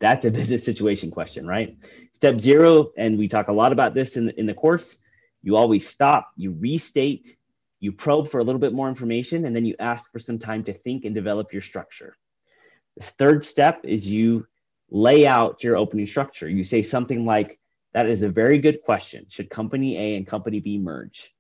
[0.01, 1.77] That's a business situation question, right?
[2.13, 4.97] Step zero, and we talk a lot about this in in the course.
[5.43, 7.37] You always stop, you restate,
[7.81, 10.65] you probe for a little bit more information, and then you ask for some time
[10.65, 12.17] to think and develop your structure.
[12.97, 14.47] The third step is you
[14.91, 16.49] lay out your opening structure.
[16.49, 17.59] You say something like,
[17.95, 19.27] That is a very good question.
[19.29, 21.33] Should company A and company B merge?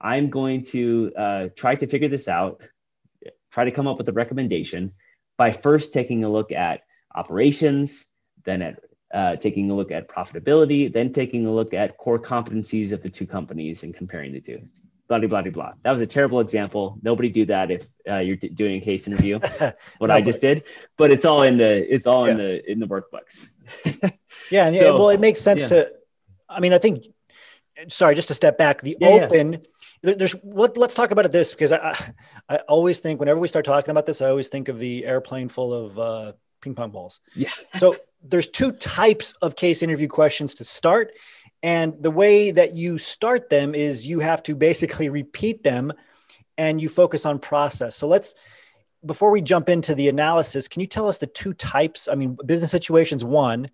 [0.00, 2.60] I'm going to uh, try to figure this out
[3.54, 4.92] try to come up with a recommendation
[5.38, 6.80] by first taking a look at
[7.14, 8.04] operations,
[8.44, 8.80] then at
[9.12, 13.10] uh, taking a look at profitability, then taking a look at core competencies of the
[13.10, 14.60] two companies and comparing the two.
[15.06, 15.72] Blah, blah, blah, blah.
[15.82, 16.98] That was a terrible example.
[17.02, 19.38] Nobody do that if uh, you're t- doing a case interview,
[19.98, 20.64] what no, I just did,
[20.96, 22.32] but it's all in the, it's all yeah.
[22.32, 23.50] in the, in the workbooks.
[24.50, 24.66] yeah.
[24.66, 25.66] And so, well, it makes sense yeah.
[25.66, 25.92] to,
[26.48, 27.04] I mean, I think,
[27.88, 29.62] sorry, just to step back, the yeah, open,
[30.04, 31.94] there's what let, us talk about it this because I,
[32.48, 35.48] I always think whenever we start talking about this, I always think of the airplane
[35.48, 37.20] full of uh, ping pong balls.
[37.34, 37.50] Yeah.
[37.76, 41.12] so there's two types of case interview questions to start.
[41.62, 45.92] And the way that you start them is you have to basically repeat them
[46.58, 47.96] and you focus on process.
[47.96, 48.34] So let's,
[49.04, 52.08] before we jump into the analysis, can you tell us the two types?
[52.08, 53.70] I mean, business situations, one,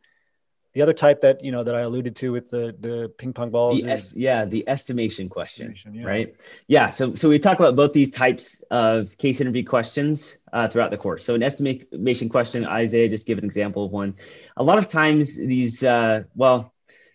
[0.73, 3.51] the other type that you know that I alluded to with the the ping pong
[3.51, 3.83] balls.
[3.83, 6.07] The is, yeah, the estimation question, estimation, yeah.
[6.07, 6.37] right?
[6.69, 6.91] Yeah.
[6.91, 10.97] So so we talk about both these types of case interview questions uh, throughout the
[10.97, 11.25] course.
[11.25, 14.15] So an estimation question, Isaiah, just give an example of one.
[14.57, 16.73] A lot of times these, uh, well,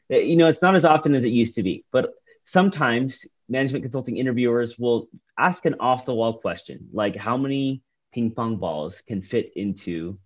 [0.09, 2.13] eh, you know, it's not as often as it used to be, but
[2.43, 8.31] sometimes management consulting interviewers will ask an off the wall question like, how many ping
[8.31, 10.17] pong balls can fit into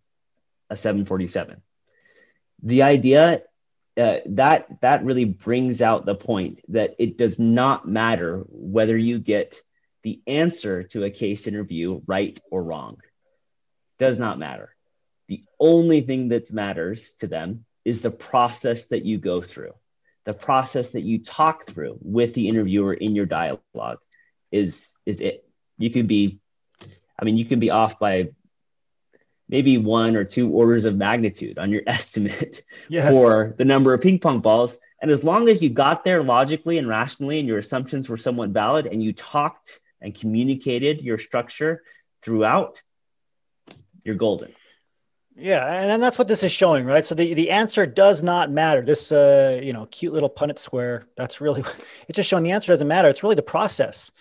[0.70, 1.62] a 747?
[2.64, 3.44] The idea
[3.98, 9.20] uh, that that really brings out the point that it does not matter whether you
[9.20, 9.62] get
[10.04, 12.98] the answer to a case interview right or wrong.
[13.98, 14.74] Does not matter.
[15.28, 19.74] The only thing that matters to them is the process that you go through.
[20.26, 24.00] The process that you talk through with the interviewer in your dialogue
[24.52, 25.46] is is it.
[25.78, 26.40] You can be
[27.20, 28.30] i mean you can be off by
[29.50, 33.12] maybe one or two orders of magnitude on your estimate yes.
[33.12, 34.78] for the number of ping pong balls.
[35.02, 38.50] And as long as you got there logically and rationally and your assumptions were somewhat
[38.50, 41.84] valid and you talked and communicated your structure
[42.22, 42.82] throughout,
[44.04, 44.54] you're golden.
[45.36, 47.06] Yeah, and that's what this is showing, right?
[47.06, 48.82] So the, the answer does not matter.
[48.82, 51.62] This uh, you know, cute little Punnett square, that's really
[52.08, 53.08] it's just showing the answer doesn't matter.
[53.08, 54.12] It's really the process.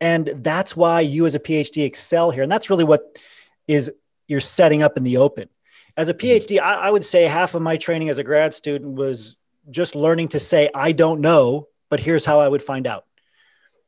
[0.00, 2.42] And that's why you as a PhD excel here.
[2.42, 3.20] And that's really what
[3.68, 3.92] is
[4.26, 5.48] you're setting up in the open.
[5.96, 6.26] As a mm-hmm.
[6.26, 9.36] PhD, I, I would say half of my training as a grad student was
[9.70, 13.04] just learning to say, I don't know, but here's how I would find out.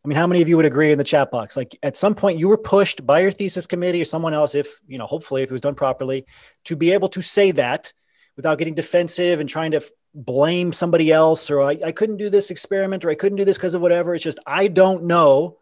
[0.04, 1.56] I mean, how many of you would agree in the chat box?
[1.56, 4.80] Like at some point you were pushed by your thesis committee or someone else, if,
[4.86, 6.26] you know, hopefully if it was done properly,
[6.66, 7.92] to be able to say that
[8.36, 9.80] without getting defensive and trying to
[10.14, 13.58] blame somebody else or I, I couldn't do this experiment or I couldn't do this
[13.58, 14.14] because of whatever.
[14.14, 15.58] It's just, I don't know,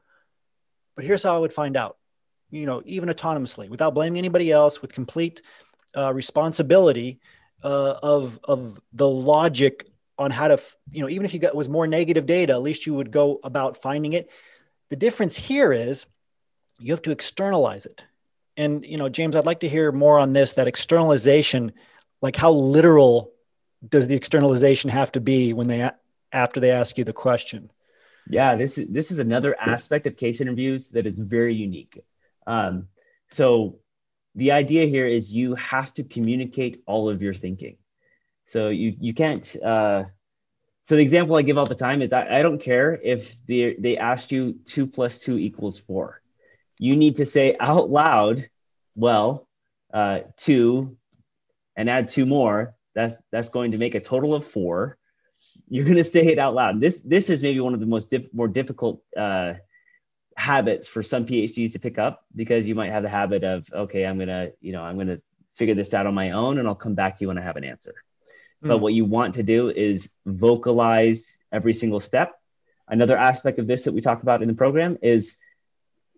[0.94, 1.96] but here's how I would find out,
[2.54, 5.42] you know, even autonomously without blaming anybody else with complete
[5.96, 7.20] uh, responsibility
[7.62, 10.58] uh, of, of the logic on how to,
[10.92, 13.40] you know, even if you got was more negative data, at least you would go
[13.42, 14.30] about finding it.
[14.90, 16.06] The difference here is
[16.78, 18.04] you have to externalize it.
[18.56, 21.72] And, you know, James, I'd like to hear more on this, that externalization,
[22.22, 23.32] like how literal
[23.88, 25.90] does the externalization have to be when they,
[26.30, 27.72] after they ask you the question?
[28.30, 32.00] Yeah, this is, this is another aspect of case interviews that is very unique.
[32.46, 32.88] Um,
[33.30, 33.78] so
[34.34, 37.76] the idea here is you have to communicate all of your thinking.
[38.46, 39.56] So you you can't.
[39.62, 40.04] Uh,
[40.84, 43.74] so the example I give all the time is I, I don't care if they
[43.78, 46.20] they asked you two plus two equals four.
[46.78, 48.48] You need to say out loud,
[48.96, 49.48] well,
[49.92, 50.96] uh, two,
[51.76, 52.74] and add two more.
[52.94, 54.98] That's that's going to make a total of four.
[55.68, 56.80] You're going to say it out loud.
[56.80, 59.54] This this is maybe one of the most diff- more difficult uh,
[60.36, 64.04] habits for some PhDs to pick up because you might have the habit of okay,
[64.04, 65.20] I'm gonna you know I'm gonna
[65.56, 67.56] figure this out on my own and I'll come back to you when I have
[67.56, 67.94] an answer.
[68.60, 68.82] But hmm.
[68.82, 72.34] what you want to do is vocalize every single step.
[72.88, 75.36] Another aspect of this that we talk about in the program is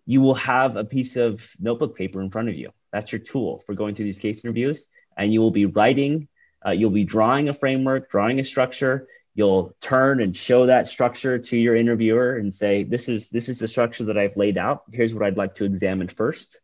[0.05, 2.71] you will have a piece of notebook paper in front of you.
[2.91, 4.85] That's your tool for going through these case interviews.
[5.17, 6.27] And you will be writing,
[6.65, 9.07] uh, you'll be drawing a framework, drawing a structure.
[9.37, 13.59] You'll turn and show that structure to your interviewer and say, "This is this is
[13.59, 14.83] the structure that I've laid out.
[14.91, 16.59] Here's what I'd like to examine first.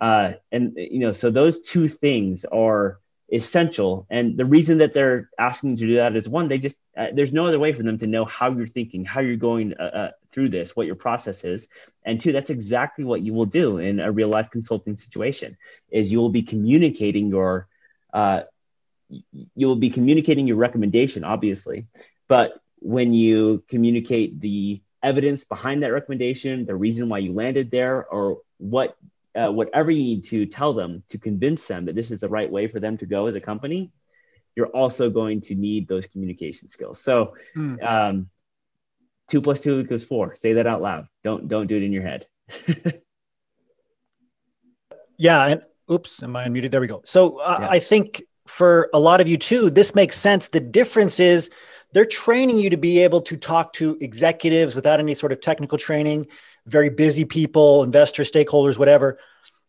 [0.00, 3.00] Uh, and you know, so those two things are
[3.32, 4.06] essential.
[4.10, 7.32] And the reason that they're asking to do that is one, they just, uh, there's
[7.32, 10.10] no other way for them to know how you're thinking, how you're going uh, uh,
[10.32, 11.68] through this, what your process is.
[12.04, 15.56] And two, that's exactly what you will do in a real life consulting situation
[15.90, 17.68] is you will be communicating your,
[19.10, 21.86] you will be communicating your recommendation, obviously,
[22.28, 28.06] but when you communicate the evidence behind that recommendation, the reason why you landed there,
[28.06, 28.96] or what
[29.34, 32.50] uh, whatever you need to tell them to convince them that this is the right
[32.50, 33.92] way for them to go as a company,
[34.56, 37.00] you're also going to need those communication skills.
[37.00, 37.82] So, mm.
[37.82, 38.28] um,
[39.30, 40.34] two plus two equals four.
[40.34, 41.06] Say that out loud.
[41.22, 42.26] Don't don't do it in your head.
[45.16, 46.70] yeah, and oops, am I unmuted?
[46.70, 47.02] There we go.
[47.04, 47.68] So uh, yeah.
[47.70, 50.48] I think for a lot of you too, this makes sense.
[50.48, 51.50] The difference is
[51.92, 55.78] they're training you to be able to talk to executives without any sort of technical
[55.78, 56.26] training
[56.66, 59.18] very busy people, investors, stakeholders, whatever,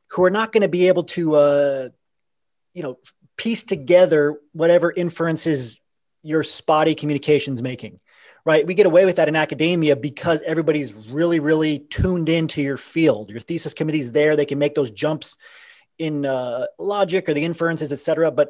[0.07, 1.89] who are not going to be able to, uh,
[2.73, 2.97] you know,
[3.37, 5.79] piece together whatever inferences
[6.21, 7.99] your spotty communications making
[8.45, 12.77] right we get away with that in academia because everybody's really really tuned into your
[12.77, 15.37] field your thesis committee's there they can make those jumps
[15.97, 18.49] in uh, logic or the inferences et cetera but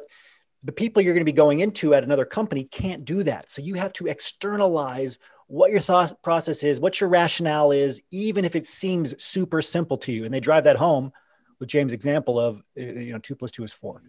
[0.64, 3.62] the people you're going to be going into at another company can't do that so
[3.62, 5.18] you have to externalize
[5.52, 9.98] what your thought process is, what your rationale is, even if it seems super simple
[9.98, 10.24] to you.
[10.24, 11.12] And they drive that home
[11.60, 14.02] with James' example of, uh, you know, two plus two is four.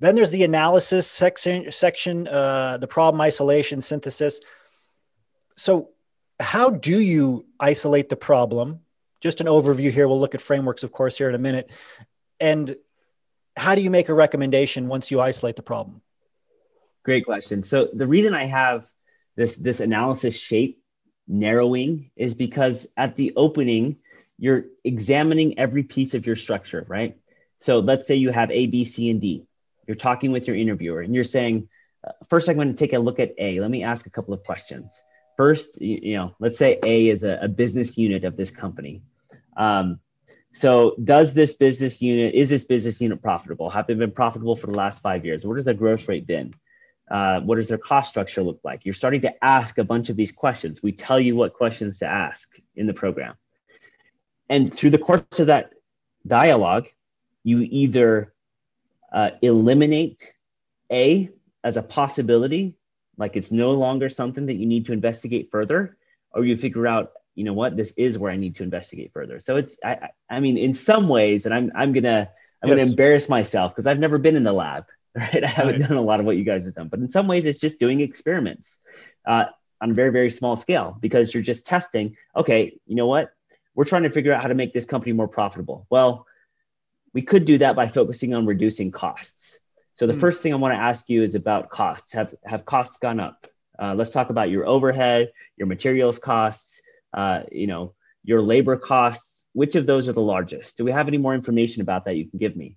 [0.00, 4.40] Then there's the analysis section, section uh, the problem isolation synthesis.
[5.56, 5.90] So,
[6.40, 8.80] how do you isolate the problem?
[9.20, 10.08] Just an overview here.
[10.08, 11.70] We'll look at frameworks, of course, here in a minute.
[12.40, 12.74] And
[13.56, 16.00] how do you make a recommendation once you isolate the problem?
[17.04, 17.62] Great question.
[17.62, 18.86] So, the reason I have
[19.36, 20.82] this this analysis shape
[21.26, 23.96] narrowing is because at the opening
[24.38, 27.16] you're examining every piece of your structure right?
[27.60, 29.46] So let's say you have a b c and d.
[29.86, 31.68] You're talking with your interviewer and you're saying
[32.06, 33.60] uh, first i'm going to take a look at a.
[33.60, 35.02] Let me ask a couple of questions.
[35.36, 39.02] First you, know let's say a is a, a business unit of this company.
[39.56, 40.00] Um,
[40.54, 44.68] so does this business unit is this business unit profitable have they been profitable for
[44.68, 46.54] the last five years what has their growth rate been
[47.10, 48.84] uh, what does their cost structure look like?
[48.84, 50.82] You're starting to ask a bunch of these questions.
[50.82, 53.34] We tell you what questions to ask in the program.
[54.48, 55.70] And through the course of that
[56.26, 56.86] dialogue,
[57.42, 58.32] you either
[59.12, 60.32] uh, eliminate
[60.90, 61.30] A
[61.62, 62.74] as a possibility,
[63.16, 65.96] like it's no longer something that you need to investigate further,
[66.32, 69.40] or you figure out, you know what, this is where I need to investigate further.
[69.40, 72.30] So it's, I, I mean, in some ways, and I'm, I'm gonna
[72.62, 72.78] I'm yes.
[72.78, 75.44] to embarrass myself because I've never been in the lab, right?
[75.44, 75.88] I haven't right.
[75.88, 77.78] done a lot of what you guys have done, but in some ways, it's just
[77.78, 78.76] doing experiments
[79.26, 79.46] uh,
[79.80, 82.16] on a very, very small scale because you're just testing.
[82.34, 83.32] Okay, you know what?
[83.74, 85.86] We're trying to figure out how to make this company more profitable.
[85.90, 86.26] Well,
[87.12, 89.58] we could do that by focusing on reducing costs.
[89.96, 90.20] So the mm.
[90.20, 92.12] first thing I want to ask you is about costs.
[92.12, 93.46] Have have costs gone up?
[93.78, 96.80] Uh, let's talk about your overhead, your materials costs,
[97.14, 97.94] uh, you know,
[98.24, 99.30] your labor costs.
[99.52, 100.76] Which of those are the largest?
[100.76, 102.76] Do we have any more information about that you can give me?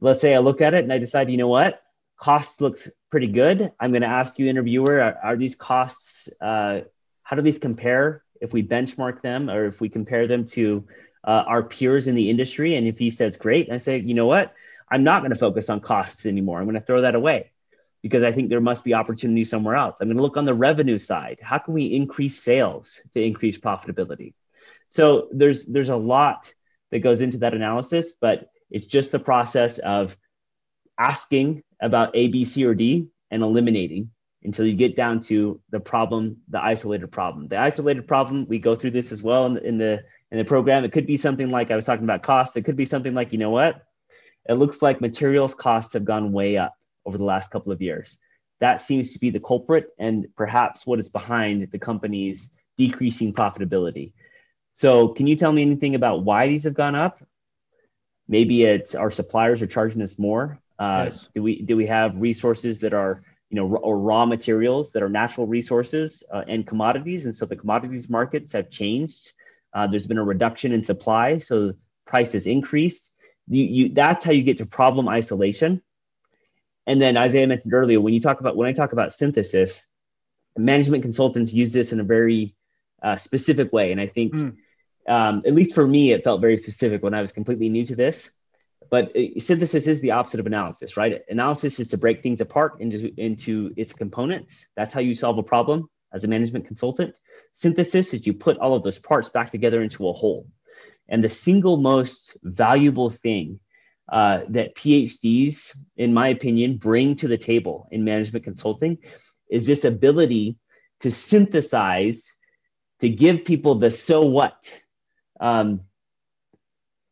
[0.00, 1.82] Let's say I look at it and I decide, you know what,
[2.18, 3.72] cost looks pretty good.
[3.80, 6.28] I'm going to ask you, interviewer, are, are these costs?
[6.40, 6.82] Uh,
[7.22, 10.86] how do these compare if we benchmark them or if we compare them to
[11.24, 12.76] uh, our peers in the industry?
[12.76, 14.52] And if he says great, I say, you know what,
[14.90, 16.58] I'm not going to focus on costs anymore.
[16.58, 17.52] I'm going to throw that away
[18.02, 19.98] because I think there must be opportunity somewhere else.
[20.00, 21.38] I'm going to look on the revenue side.
[21.40, 24.34] How can we increase sales to increase profitability?
[24.88, 26.52] So there's there's a lot
[26.90, 30.16] that goes into that analysis, but it's just the process of
[30.98, 34.10] asking about A, B, C, or D and eliminating
[34.44, 37.48] until you get down to the problem, the isolated problem.
[37.48, 40.44] The isolated problem, we go through this as well in the, in the in the
[40.44, 40.84] program.
[40.84, 42.56] It could be something like I was talking about cost.
[42.56, 43.82] It could be something like, you know what?
[44.48, 46.74] It looks like materials costs have gone way up
[47.04, 48.18] over the last couple of years.
[48.60, 54.12] That seems to be the culprit and perhaps what is behind the company's decreasing profitability.
[54.74, 57.22] So, can you tell me anything about why these have gone up?
[58.28, 60.58] Maybe it's our suppliers are charging us more.
[60.78, 61.28] Uh, yes.
[61.34, 65.08] Do we do we have resources that are you know or raw materials that are
[65.08, 69.32] natural resources uh, and commodities, and so the commodities markets have changed.
[69.74, 71.74] Uh, there's been a reduction in supply, so
[72.06, 73.10] prices increased.
[73.48, 75.82] You, you that's how you get to problem isolation
[76.86, 79.82] and then Isaiah mentioned earlier, when you talk about when I talk about synthesis,
[80.56, 82.54] management consultants use this in a very
[83.02, 84.56] uh, specific way, and I think, mm.
[85.08, 87.96] um, at least for me, it felt very specific when I was completely new to
[87.96, 88.30] this.
[88.90, 91.22] But uh, synthesis is the opposite of analysis, right?
[91.28, 94.66] Analysis is to break things apart into into its components.
[94.76, 97.14] That's how you solve a problem as a management consultant.
[97.54, 100.46] Synthesis is you put all of those parts back together into a whole.
[101.08, 103.60] And the single most valuable thing
[104.08, 108.98] uh, that PhDs, in my opinion, bring to the table in management consulting
[109.50, 110.56] is this ability
[111.00, 112.26] to synthesize,
[113.00, 114.70] to give people the so what.
[115.40, 115.82] Um,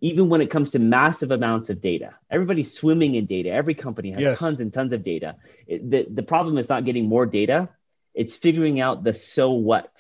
[0.01, 3.51] even when it comes to massive amounts of data, everybody's swimming in data.
[3.51, 4.39] Every company has yes.
[4.39, 5.37] tons and tons of data.
[5.67, 7.69] It, the, the problem is not getting more data,
[8.15, 9.91] it's figuring out the so what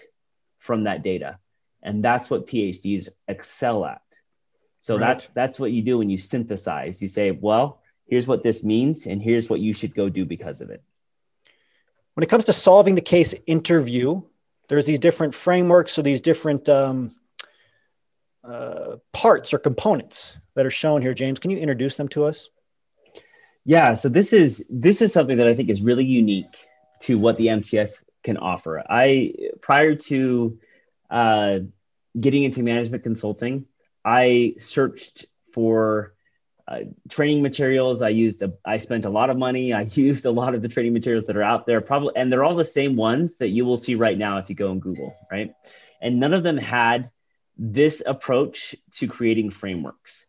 [0.59, 1.39] from that data.
[1.83, 4.01] And that's what PhDs excel at.
[4.81, 5.07] So right.
[5.07, 7.01] that's that's what you do when you synthesize.
[7.01, 10.61] You say, well, here's what this means, and here's what you should go do because
[10.61, 10.83] of it.
[12.15, 14.23] When it comes to solving the case interview,
[14.69, 17.13] there's these different frameworks or these different um,
[18.43, 21.15] uh, parts or components that are shown here.
[21.15, 22.49] James, can you introduce them to us?
[23.65, 26.57] Yeah, so this is this is something that I think is really unique
[27.03, 27.91] to what the MCF
[28.25, 28.83] can offer.
[28.89, 30.59] I prior to
[31.11, 31.59] uh,
[32.19, 33.67] getting into management consulting,
[34.05, 36.15] I searched for
[36.67, 38.01] uh, training materials.
[38.01, 39.73] I used, a, I spent a lot of money.
[39.73, 42.45] I used a lot of the training materials that are out there, probably, and they're
[42.45, 45.17] all the same ones that you will see right now if you go on Google,
[45.31, 45.55] right?
[46.01, 47.11] And none of them had
[47.59, 50.25] this approach to creating frameworks.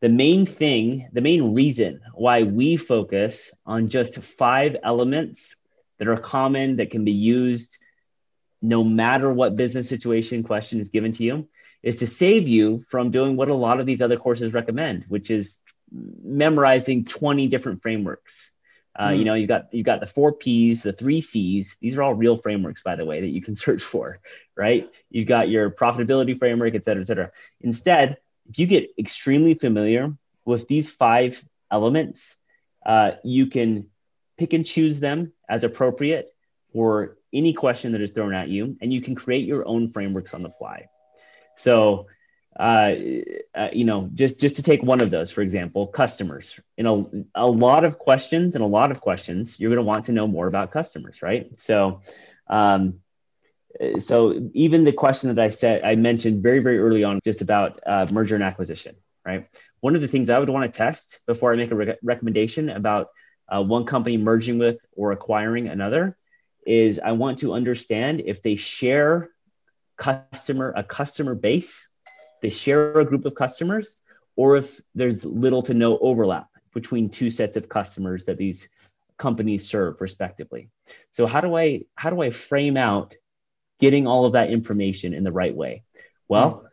[0.00, 5.56] The main thing, the main reason why we focus on just five elements
[5.98, 7.78] that are common that can be used
[8.60, 11.48] no matter what business situation question is given to you
[11.82, 15.30] is to save you from doing what a lot of these other courses recommend, which
[15.30, 15.58] is
[15.92, 18.52] memorizing 20 different frameworks.
[18.98, 19.18] Uh, mm.
[19.18, 21.76] You know, you've got you've got the four P's, the three C's.
[21.80, 24.20] These are all real frameworks, by the way, that you can search for,
[24.56, 24.90] right?
[25.10, 27.30] You've got your profitability framework, et cetera, et cetera.
[27.60, 28.18] Instead,
[28.48, 30.12] if you get extremely familiar
[30.44, 32.36] with these five elements,
[32.84, 33.88] uh, you can
[34.38, 36.32] pick and choose them as appropriate
[36.72, 40.34] for any question that is thrown at you, and you can create your own frameworks
[40.34, 40.88] on the fly.
[41.56, 42.06] So,
[42.58, 42.94] uh,
[43.54, 46.58] uh, you know, just just to take one of those, for example, customers.
[46.78, 47.04] In a,
[47.34, 50.26] a lot of questions and a lot of questions, you're going to want to know
[50.26, 51.50] more about customers, right?
[51.60, 52.00] So,
[52.48, 53.00] um,
[53.98, 57.80] so even the question that I said I mentioned very very early on, just about
[57.86, 59.48] uh, merger and acquisition, right?
[59.80, 62.70] One of the things I would want to test before I make a re- recommendation
[62.70, 63.08] about
[63.48, 66.16] uh, one company merging with or acquiring another
[66.66, 69.30] is I want to understand if they share
[69.96, 71.88] customer a customer base
[72.42, 73.96] they share a group of customers
[74.36, 78.68] or if there's little to no overlap between two sets of customers that these
[79.18, 80.68] companies serve respectively
[81.12, 83.14] so how do i how do i frame out
[83.80, 85.82] getting all of that information in the right way
[86.28, 86.66] well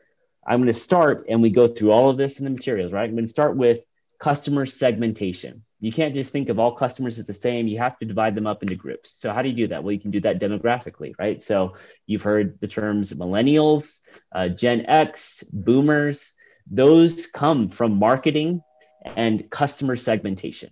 [0.46, 3.08] I'm going to start, and we go through all of this in the materials, right?
[3.08, 3.80] I'm going to start with
[4.20, 5.64] customer segmentation.
[5.84, 7.68] You can't just think of all customers as the same.
[7.68, 9.12] You have to divide them up into groups.
[9.12, 9.84] So how do you do that?
[9.84, 11.44] Well, you can do that demographically, right?
[11.44, 11.76] So
[12.08, 14.00] you've heard the terms millennials,
[14.32, 16.32] uh, Gen X, boomers.
[16.72, 18.62] Those come from marketing
[19.04, 20.70] and customer segmentation,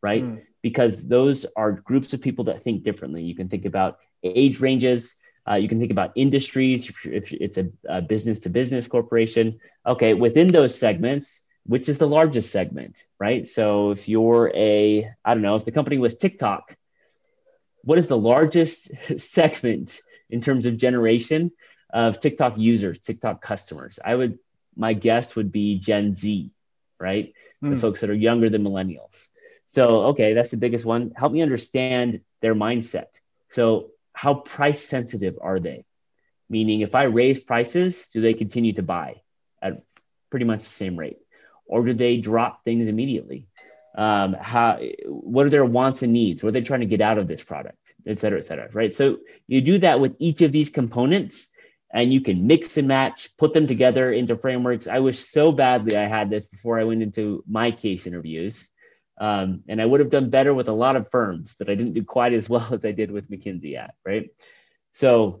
[0.00, 0.24] right?
[0.24, 0.40] Mm.
[0.62, 3.24] Because those are groups of people that think differently.
[3.24, 5.14] You can think about age ranges.
[5.46, 9.60] Uh, you can think about industries if it's a business to business corporation.
[9.86, 13.46] Okay, within those segments, which is the largest segment, right?
[13.46, 16.74] So if you're a, I don't know, if the company was TikTok,
[17.82, 20.00] what is the largest segment
[20.30, 21.52] in terms of generation
[21.92, 23.98] of TikTok users, TikTok customers?
[24.02, 24.38] I would,
[24.76, 26.50] my guess would be Gen Z,
[26.98, 27.34] right?
[27.62, 27.68] Mm.
[27.68, 27.80] The hmm.
[27.80, 29.26] folks that are younger than millennials.
[29.66, 31.12] So, okay, that's the biggest one.
[31.14, 33.08] Help me understand their mindset.
[33.50, 35.84] So, how price sensitive are they?
[36.48, 39.20] Meaning, if I raise prices, do they continue to buy
[39.60, 39.82] at
[40.30, 41.18] pretty much the same rate?
[41.68, 43.46] Or do they drop things immediately?
[43.96, 46.42] Um, how, what are their wants and needs?
[46.42, 48.94] What are they trying to get out of this product, et cetera, et cetera, right?
[48.94, 51.48] So you do that with each of these components
[51.92, 54.86] and you can mix and match, put them together into frameworks.
[54.86, 58.68] I wish so badly I had this before I went into my case interviews.
[59.20, 61.94] Um, and I would have done better with a lot of firms that I didn't
[61.94, 64.30] do quite as well as I did with McKinsey at, right?
[64.92, 65.40] So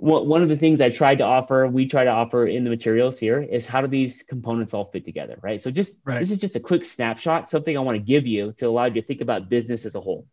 [0.00, 3.18] one of the things I tried to offer, we try to offer in the materials
[3.18, 5.60] here is how do these components all fit together, right?
[5.60, 6.20] So just right.
[6.20, 8.94] this is just a quick snapshot, something I want to give you to allow you
[8.94, 10.28] to think about business as a whole.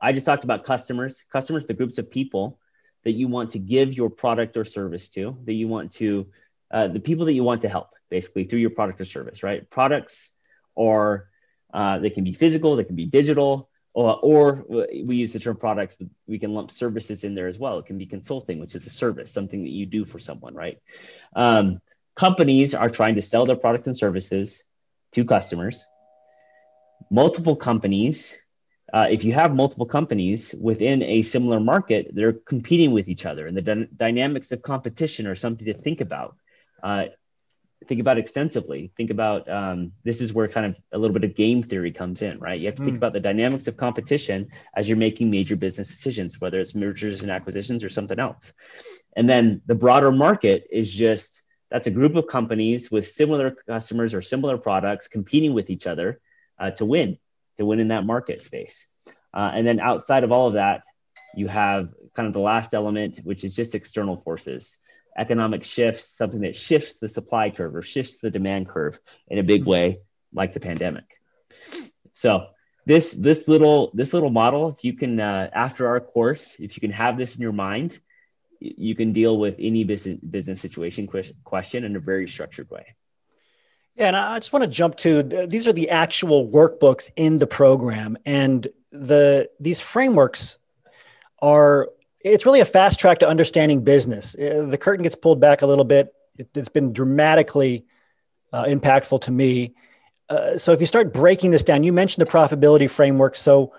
[0.00, 2.60] I just talked about customers, customers, the groups of people
[3.02, 6.28] that you want to give your product or service to, that you want to,
[6.70, 9.68] uh, the people that you want to help basically through your product or service, right?
[9.70, 10.30] Products
[10.76, 11.30] or
[11.74, 13.68] uh, they can be physical, they can be digital,
[13.98, 14.64] or, or
[15.04, 15.96] we use the term products,
[16.28, 17.80] we can lump services in there as well.
[17.80, 20.78] It can be consulting, which is a service, something that you do for someone, right?
[21.34, 21.80] Um,
[22.14, 24.62] companies are trying to sell their products and services
[25.14, 25.84] to customers.
[27.10, 28.36] Multiple companies,
[28.92, 33.48] uh, if you have multiple companies within a similar market, they're competing with each other,
[33.48, 36.36] and the d- dynamics of competition are something to think about.
[36.84, 37.06] Uh,
[37.86, 38.90] think about extensively.
[38.96, 42.22] Think about um, this is where kind of a little bit of game theory comes
[42.22, 42.58] in, right?
[42.58, 42.86] You have to mm.
[42.86, 42.98] think hmm.
[42.98, 47.30] about the dynamics of competition as you're making major business decisions, whether it's mergers and
[47.30, 48.52] acquisitions or something else.
[49.16, 54.14] And then the broader market is just that's a group of companies with similar customers
[54.14, 56.20] or similar products competing with each other
[56.58, 57.18] uh, to win,
[57.58, 58.86] to win in that market space.
[59.34, 60.82] Uh, and then outside of all of that,
[61.34, 64.76] you have kind of the last element, which is just external forces
[65.18, 68.98] economic shifts, something that shifts the supply curve or shifts the demand curve
[69.28, 70.00] in a big way,
[70.32, 71.04] like the pandemic.
[72.12, 72.48] So
[72.86, 76.92] this this little this little model, you can uh, after our course, if you can
[76.92, 77.98] have this in your mind,
[78.60, 81.08] you can deal with any business business situation
[81.44, 82.86] question in a very structured way.
[83.94, 87.46] Yeah, and I just want to jump to these are the actual workbooks in the
[87.46, 90.58] program, and the these frameworks
[91.40, 91.88] are
[92.20, 94.34] it's really a fast track to understanding business.
[94.34, 96.12] Uh, the curtain gets pulled back a little bit.
[96.36, 97.84] It, has been dramatically
[98.52, 99.74] uh, impactful to me.
[100.28, 103.36] Uh, so if you start breaking this down, you mentioned the profitability framework.
[103.36, 103.72] So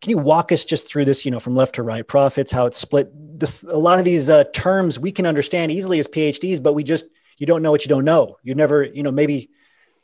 [0.00, 2.66] can you walk us just through this, you know, from left to right, profits, how
[2.66, 3.10] it's split?
[3.38, 6.84] This a lot of these uh, terms we can understand easily as PhDs, but we
[6.84, 7.06] just
[7.38, 8.36] you don't know what you don't know.
[8.42, 9.50] You never, you know, maybe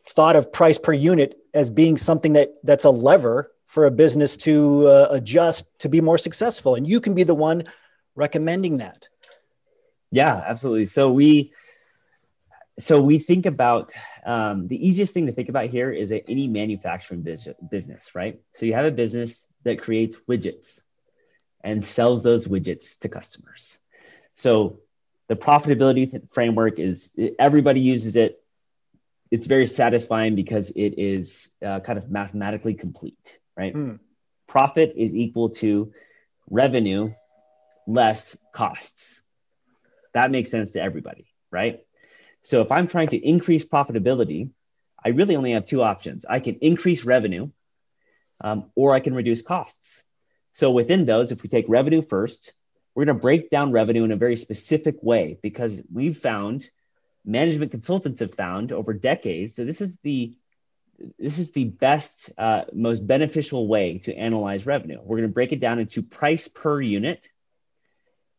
[0.04, 4.36] thought of price per unit as being something that that's a lever for a business
[4.38, 6.74] to uh, adjust to be more successful.
[6.74, 7.64] And you can be the one
[8.16, 9.08] recommending that.
[10.10, 10.86] Yeah absolutely.
[10.86, 11.52] So we
[12.80, 13.92] so we think about
[14.24, 18.40] um, the easiest thing to think about here is any manufacturing business right?
[18.54, 20.80] So you have a business that creates widgets
[21.62, 23.78] and sells those widgets to customers.
[24.36, 24.80] So
[25.28, 28.42] the profitability framework is everybody uses it.
[29.30, 33.74] It's very satisfying because it is uh, kind of mathematically complete right?
[33.74, 33.98] Mm.
[34.46, 35.92] Profit is equal to
[36.48, 37.10] revenue
[37.86, 39.20] less costs.
[40.14, 41.80] That makes sense to everybody, right?
[42.42, 44.50] So if I'm trying to increase profitability,
[45.04, 46.24] I really only have two options.
[46.24, 47.50] I can increase revenue
[48.40, 50.02] um, or I can reduce costs.
[50.52, 52.52] So within those, if we take revenue first,
[52.94, 56.68] we're going to break down revenue in a very specific way because we've found,
[57.24, 60.34] management consultants have found over decades that this is the
[61.18, 64.98] this is the best, uh, most beneficial way to analyze revenue.
[65.02, 67.28] We're going to break it down into price per unit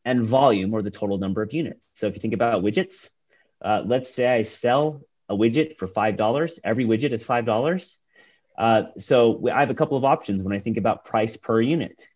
[0.05, 1.88] and volume or the total number of units.
[1.93, 3.10] So if you think about widgets,
[3.62, 6.60] uh, let's say I sell a widget for $5.
[6.64, 7.95] Every widget is $5.
[8.57, 12.07] Uh, so I have a couple of options when I think about price per unit.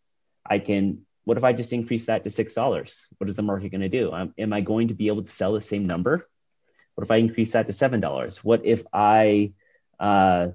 [0.46, 2.96] I can what if I just increase that to six dollars?
[3.18, 4.12] What is the market going to do?
[4.12, 6.28] Um, am I going to be able to sell the same number?
[6.96, 8.44] What if I increase that to seven dollars?
[8.44, 9.54] What if I,
[10.04, 10.52] uh,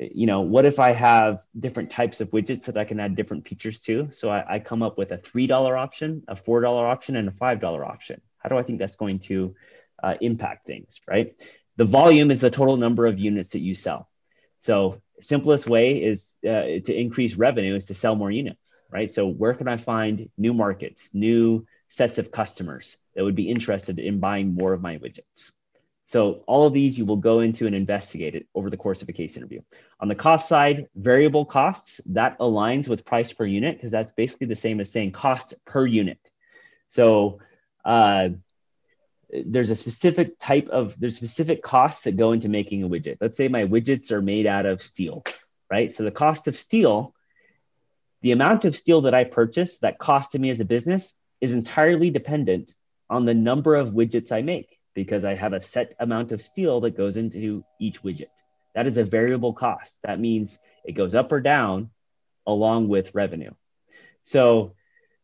[0.00, 3.46] you know, what if I have different types of widgets that I can add different
[3.46, 4.08] features to?
[4.10, 7.28] So I, I come up with a three dollar option, a four dollar option, and
[7.28, 8.20] a five dollar option.
[8.38, 9.54] How do I think that's going to
[10.02, 11.00] uh, impact things?
[11.06, 11.34] Right.
[11.76, 14.08] The volume is the total number of units that you sell.
[14.58, 19.10] So simplest way is uh, to increase revenue is to sell more units, right?
[19.10, 24.00] So where can I find new markets, new sets of customers that would be interested
[24.00, 25.52] in buying more of my widgets?
[26.06, 29.08] So all of these you will go into and investigate it over the course of
[29.08, 29.62] a case interview.
[30.00, 34.46] On the cost side, variable costs, that aligns with price per unit because that's basically
[34.46, 36.18] the same as saying cost per unit.
[36.88, 37.40] So
[37.84, 38.30] uh,
[39.30, 43.16] there's a specific type of there's specific costs that go into making a widget.
[43.20, 45.24] Let's say my widgets are made out of steel,
[45.70, 45.92] right?
[45.92, 47.14] So the cost of steel,
[48.20, 51.54] the amount of steel that I purchase, that cost to me as a business is
[51.54, 52.74] entirely dependent
[53.08, 56.80] on the number of widgets I make because I have a set amount of steel
[56.82, 58.30] that goes into each widget.
[58.74, 59.96] That is a variable cost.
[60.02, 61.90] That means it goes up or down
[62.46, 63.52] along with revenue.
[64.22, 64.74] So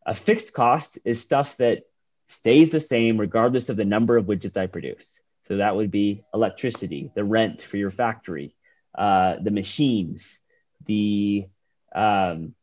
[0.05, 1.83] a fixed cost is stuff that
[2.27, 5.07] stays the same regardless of the number of widgets I produce.
[5.47, 8.55] So that would be electricity, the rent for your factory,
[8.97, 10.39] uh, the machines,
[10.85, 11.47] the
[11.93, 12.55] um,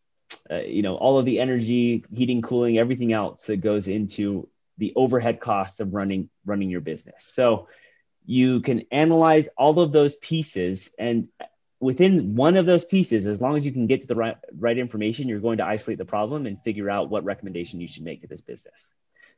[0.50, 4.48] uh, you know all of the energy, heating, cooling, everything else that goes into
[4.78, 7.24] the overhead costs of running running your business.
[7.24, 7.68] So
[8.24, 11.28] you can analyze all of those pieces and
[11.80, 14.76] within one of those pieces as long as you can get to the right right
[14.76, 18.20] information you're going to isolate the problem and figure out what recommendation you should make
[18.20, 18.84] to this business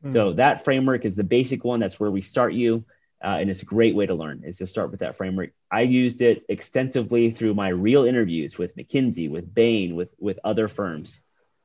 [0.05, 0.13] Mm.
[0.13, 1.81] So that framework is the basic one.
[1.81, 2.85] That's where we start you.
[3.23, 5.51] Uh, and it's a great way to learn is to start with that framework.
[5.71, 10.69] I used it extensively through my real interviews with McKinsey, with Bain, with with other
[10.69, 11.21] firms.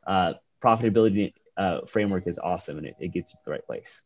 [0.06, 4.02] Uh, profitability uh, framework is awesome, and it, it gets you to the right place.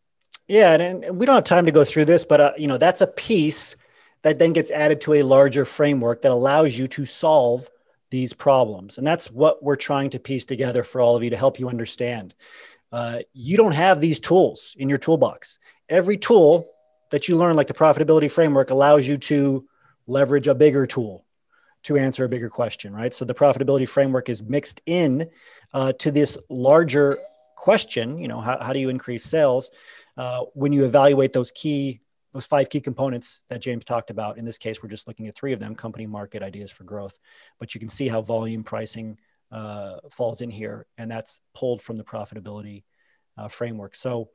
[0.47, 2.77] Yeah, and, and we don't have time to go through this, but uh, you know
[2.77, 3.75] that's a piece
[4.21, 7.69] that then gets added to a larger framework that allows you to solve
[8.09, 11.37] these problems, and that's what we're trying to piece together for all of you to
[11.37, 12.33] help you understand
[12.91, 15.59] uh, you don't have these tools in your toolbox.
[15.87, 16.67] Every tool
[17.11, 19.67] that you learn, like the profitability framework, allows you to
[20.07, 21.25] leverage a bigger tool
[21.83, 23.13] to answer a bigger question, right?
[23.13, 25.29] So the profitability framework is mixed in
[25.73, 27.15] uh, to this larger
[27.59, 28.17] question.
[28.17, 29.71] You know, how, how do you increase sales
[30.17, 31.99] uh, when you evaluate those key,
[32.33, 34.37] those five key components that James talked about?
[34.37, 37.19] In this case, we're just looking at three of them: company, market, ideas for growth.
[37.59, 39.17] But you can see how volume, pricing,
[39.51, 42.83] uh, falls in here, and that's pulled from the profitability
[43.37, 43.95] uh, framework.
[43.95, 44.29] So,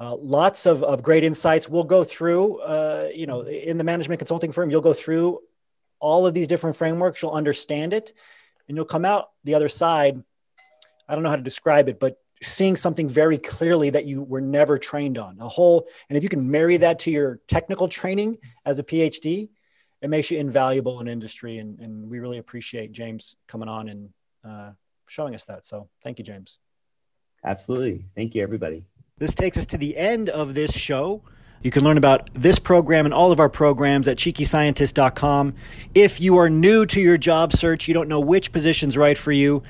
[0.00, 1.68] uh, lots of, of great insights.
[1.68, 5.40] We'll go through, uh, you know, in the management consulting firm, you'll go through
[6.00, 8.12] all of these different frameworks, you'll understand it,
[8.66, 10.22] and you'll come out the other side.
[11.08, 14.40] I don't know how to describe it, but seeing something very clearly that you were
[14.40, 18.36] never trained on a whole and if you can marry that to your technical training
[18.64, 19.48] as a phd
[20.00, 24.10] it makes you invaluable in industry and, and we really appreciate james coming on and
[24.44, 24.72] uh,
[25.12, 25.66] showing us that.
[25.66, 26.58] So thank you, James.
[27.44, 28.06] Absolutely.
[28.16, 28.84] Thank you, everybody.
[29.18, 31.22] This takes us to the end of this show.
[31.62, 35.54] You can learn about this program and all of our programs at cheekyscientist.com.
[35.94, 39.30] If you are new to your job search, you don't know which position's right for
[39.30, 39.62] you,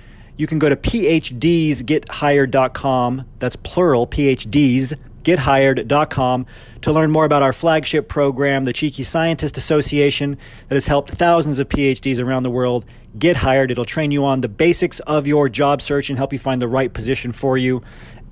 [0.42, 3.24] you can go to phdsgethired.com.
[3.38, 6.46] That's plural, PhDs, gethired.com
[6.80, 10.36] to learn more about our flagship program, the Cheeky Scientist Association,
[10.68, 12.84] that has helped thousands of PhDs around the world
[13.16, 13.70] get hired.
[13.70, 16.66] It'll train you on the basics of your job search and help you find the
[16.66, 17.80] right position for you.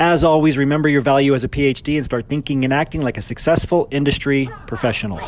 [0.01, 3.23] As always, remember your value as a PhD and start thinking and acting like a
[3.23, 5.21] successful industry professional.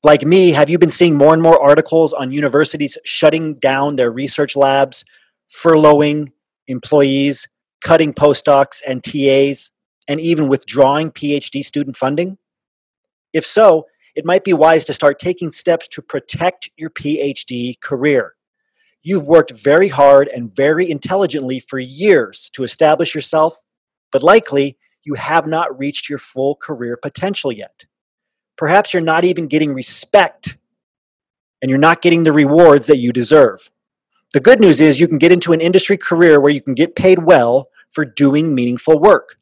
[0.05, 4.11] Like me, have you been seeing more and more articles on universities shutting down their
[4.11, 5.05] research labs,
[5.49, 6.33] furloughing
[6.67, 7.49] employees,
[7.81, 9.71] cutting postdocs and TAs,
[10.09, 12.39] and even withdrawing PhD student funding?
[13.33, 18.35] If so, it might be wise to start taking steps to protect your PhD career.
[19.03, 23.63] You've worked very hard and very intelligently for years to establish yourself,
[24.11, 27.85] but likely you have not reached your full career potential yet.
[28.57, 30.57] Perhaps you're not even getting respect
[31.61, 33.71] and you're not getting the rewards that you deserve.
[34.33, 36.97] The good news is you can get into an industry career where you can get
[36.97, 39.37] paid well for doing meaningful work.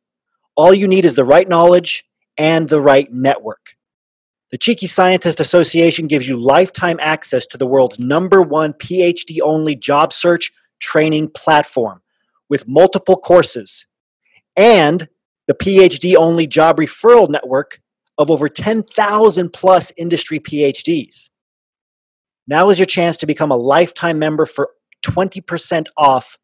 [0.57, 2.05] All you need is the right knowledge
[2.37, 3.77] and the right network.
[4.51, 9.77] The Cheeky Scientist Association gives you lifetime access to the world's number one PhD only
[9.77, 10.51] job search
[10.81, 12.03] training platform
[12.49, 13.87] with multiple courses
[14.57, 15.09] and
[15.51, 17.81] the PhD only job referral network
[18.19, 21.29] of over 10,000 plus industry PhDs.
[22.47, 24.71] Now is your chance to become a lifetime member for
[25.05, 26.39] 20% off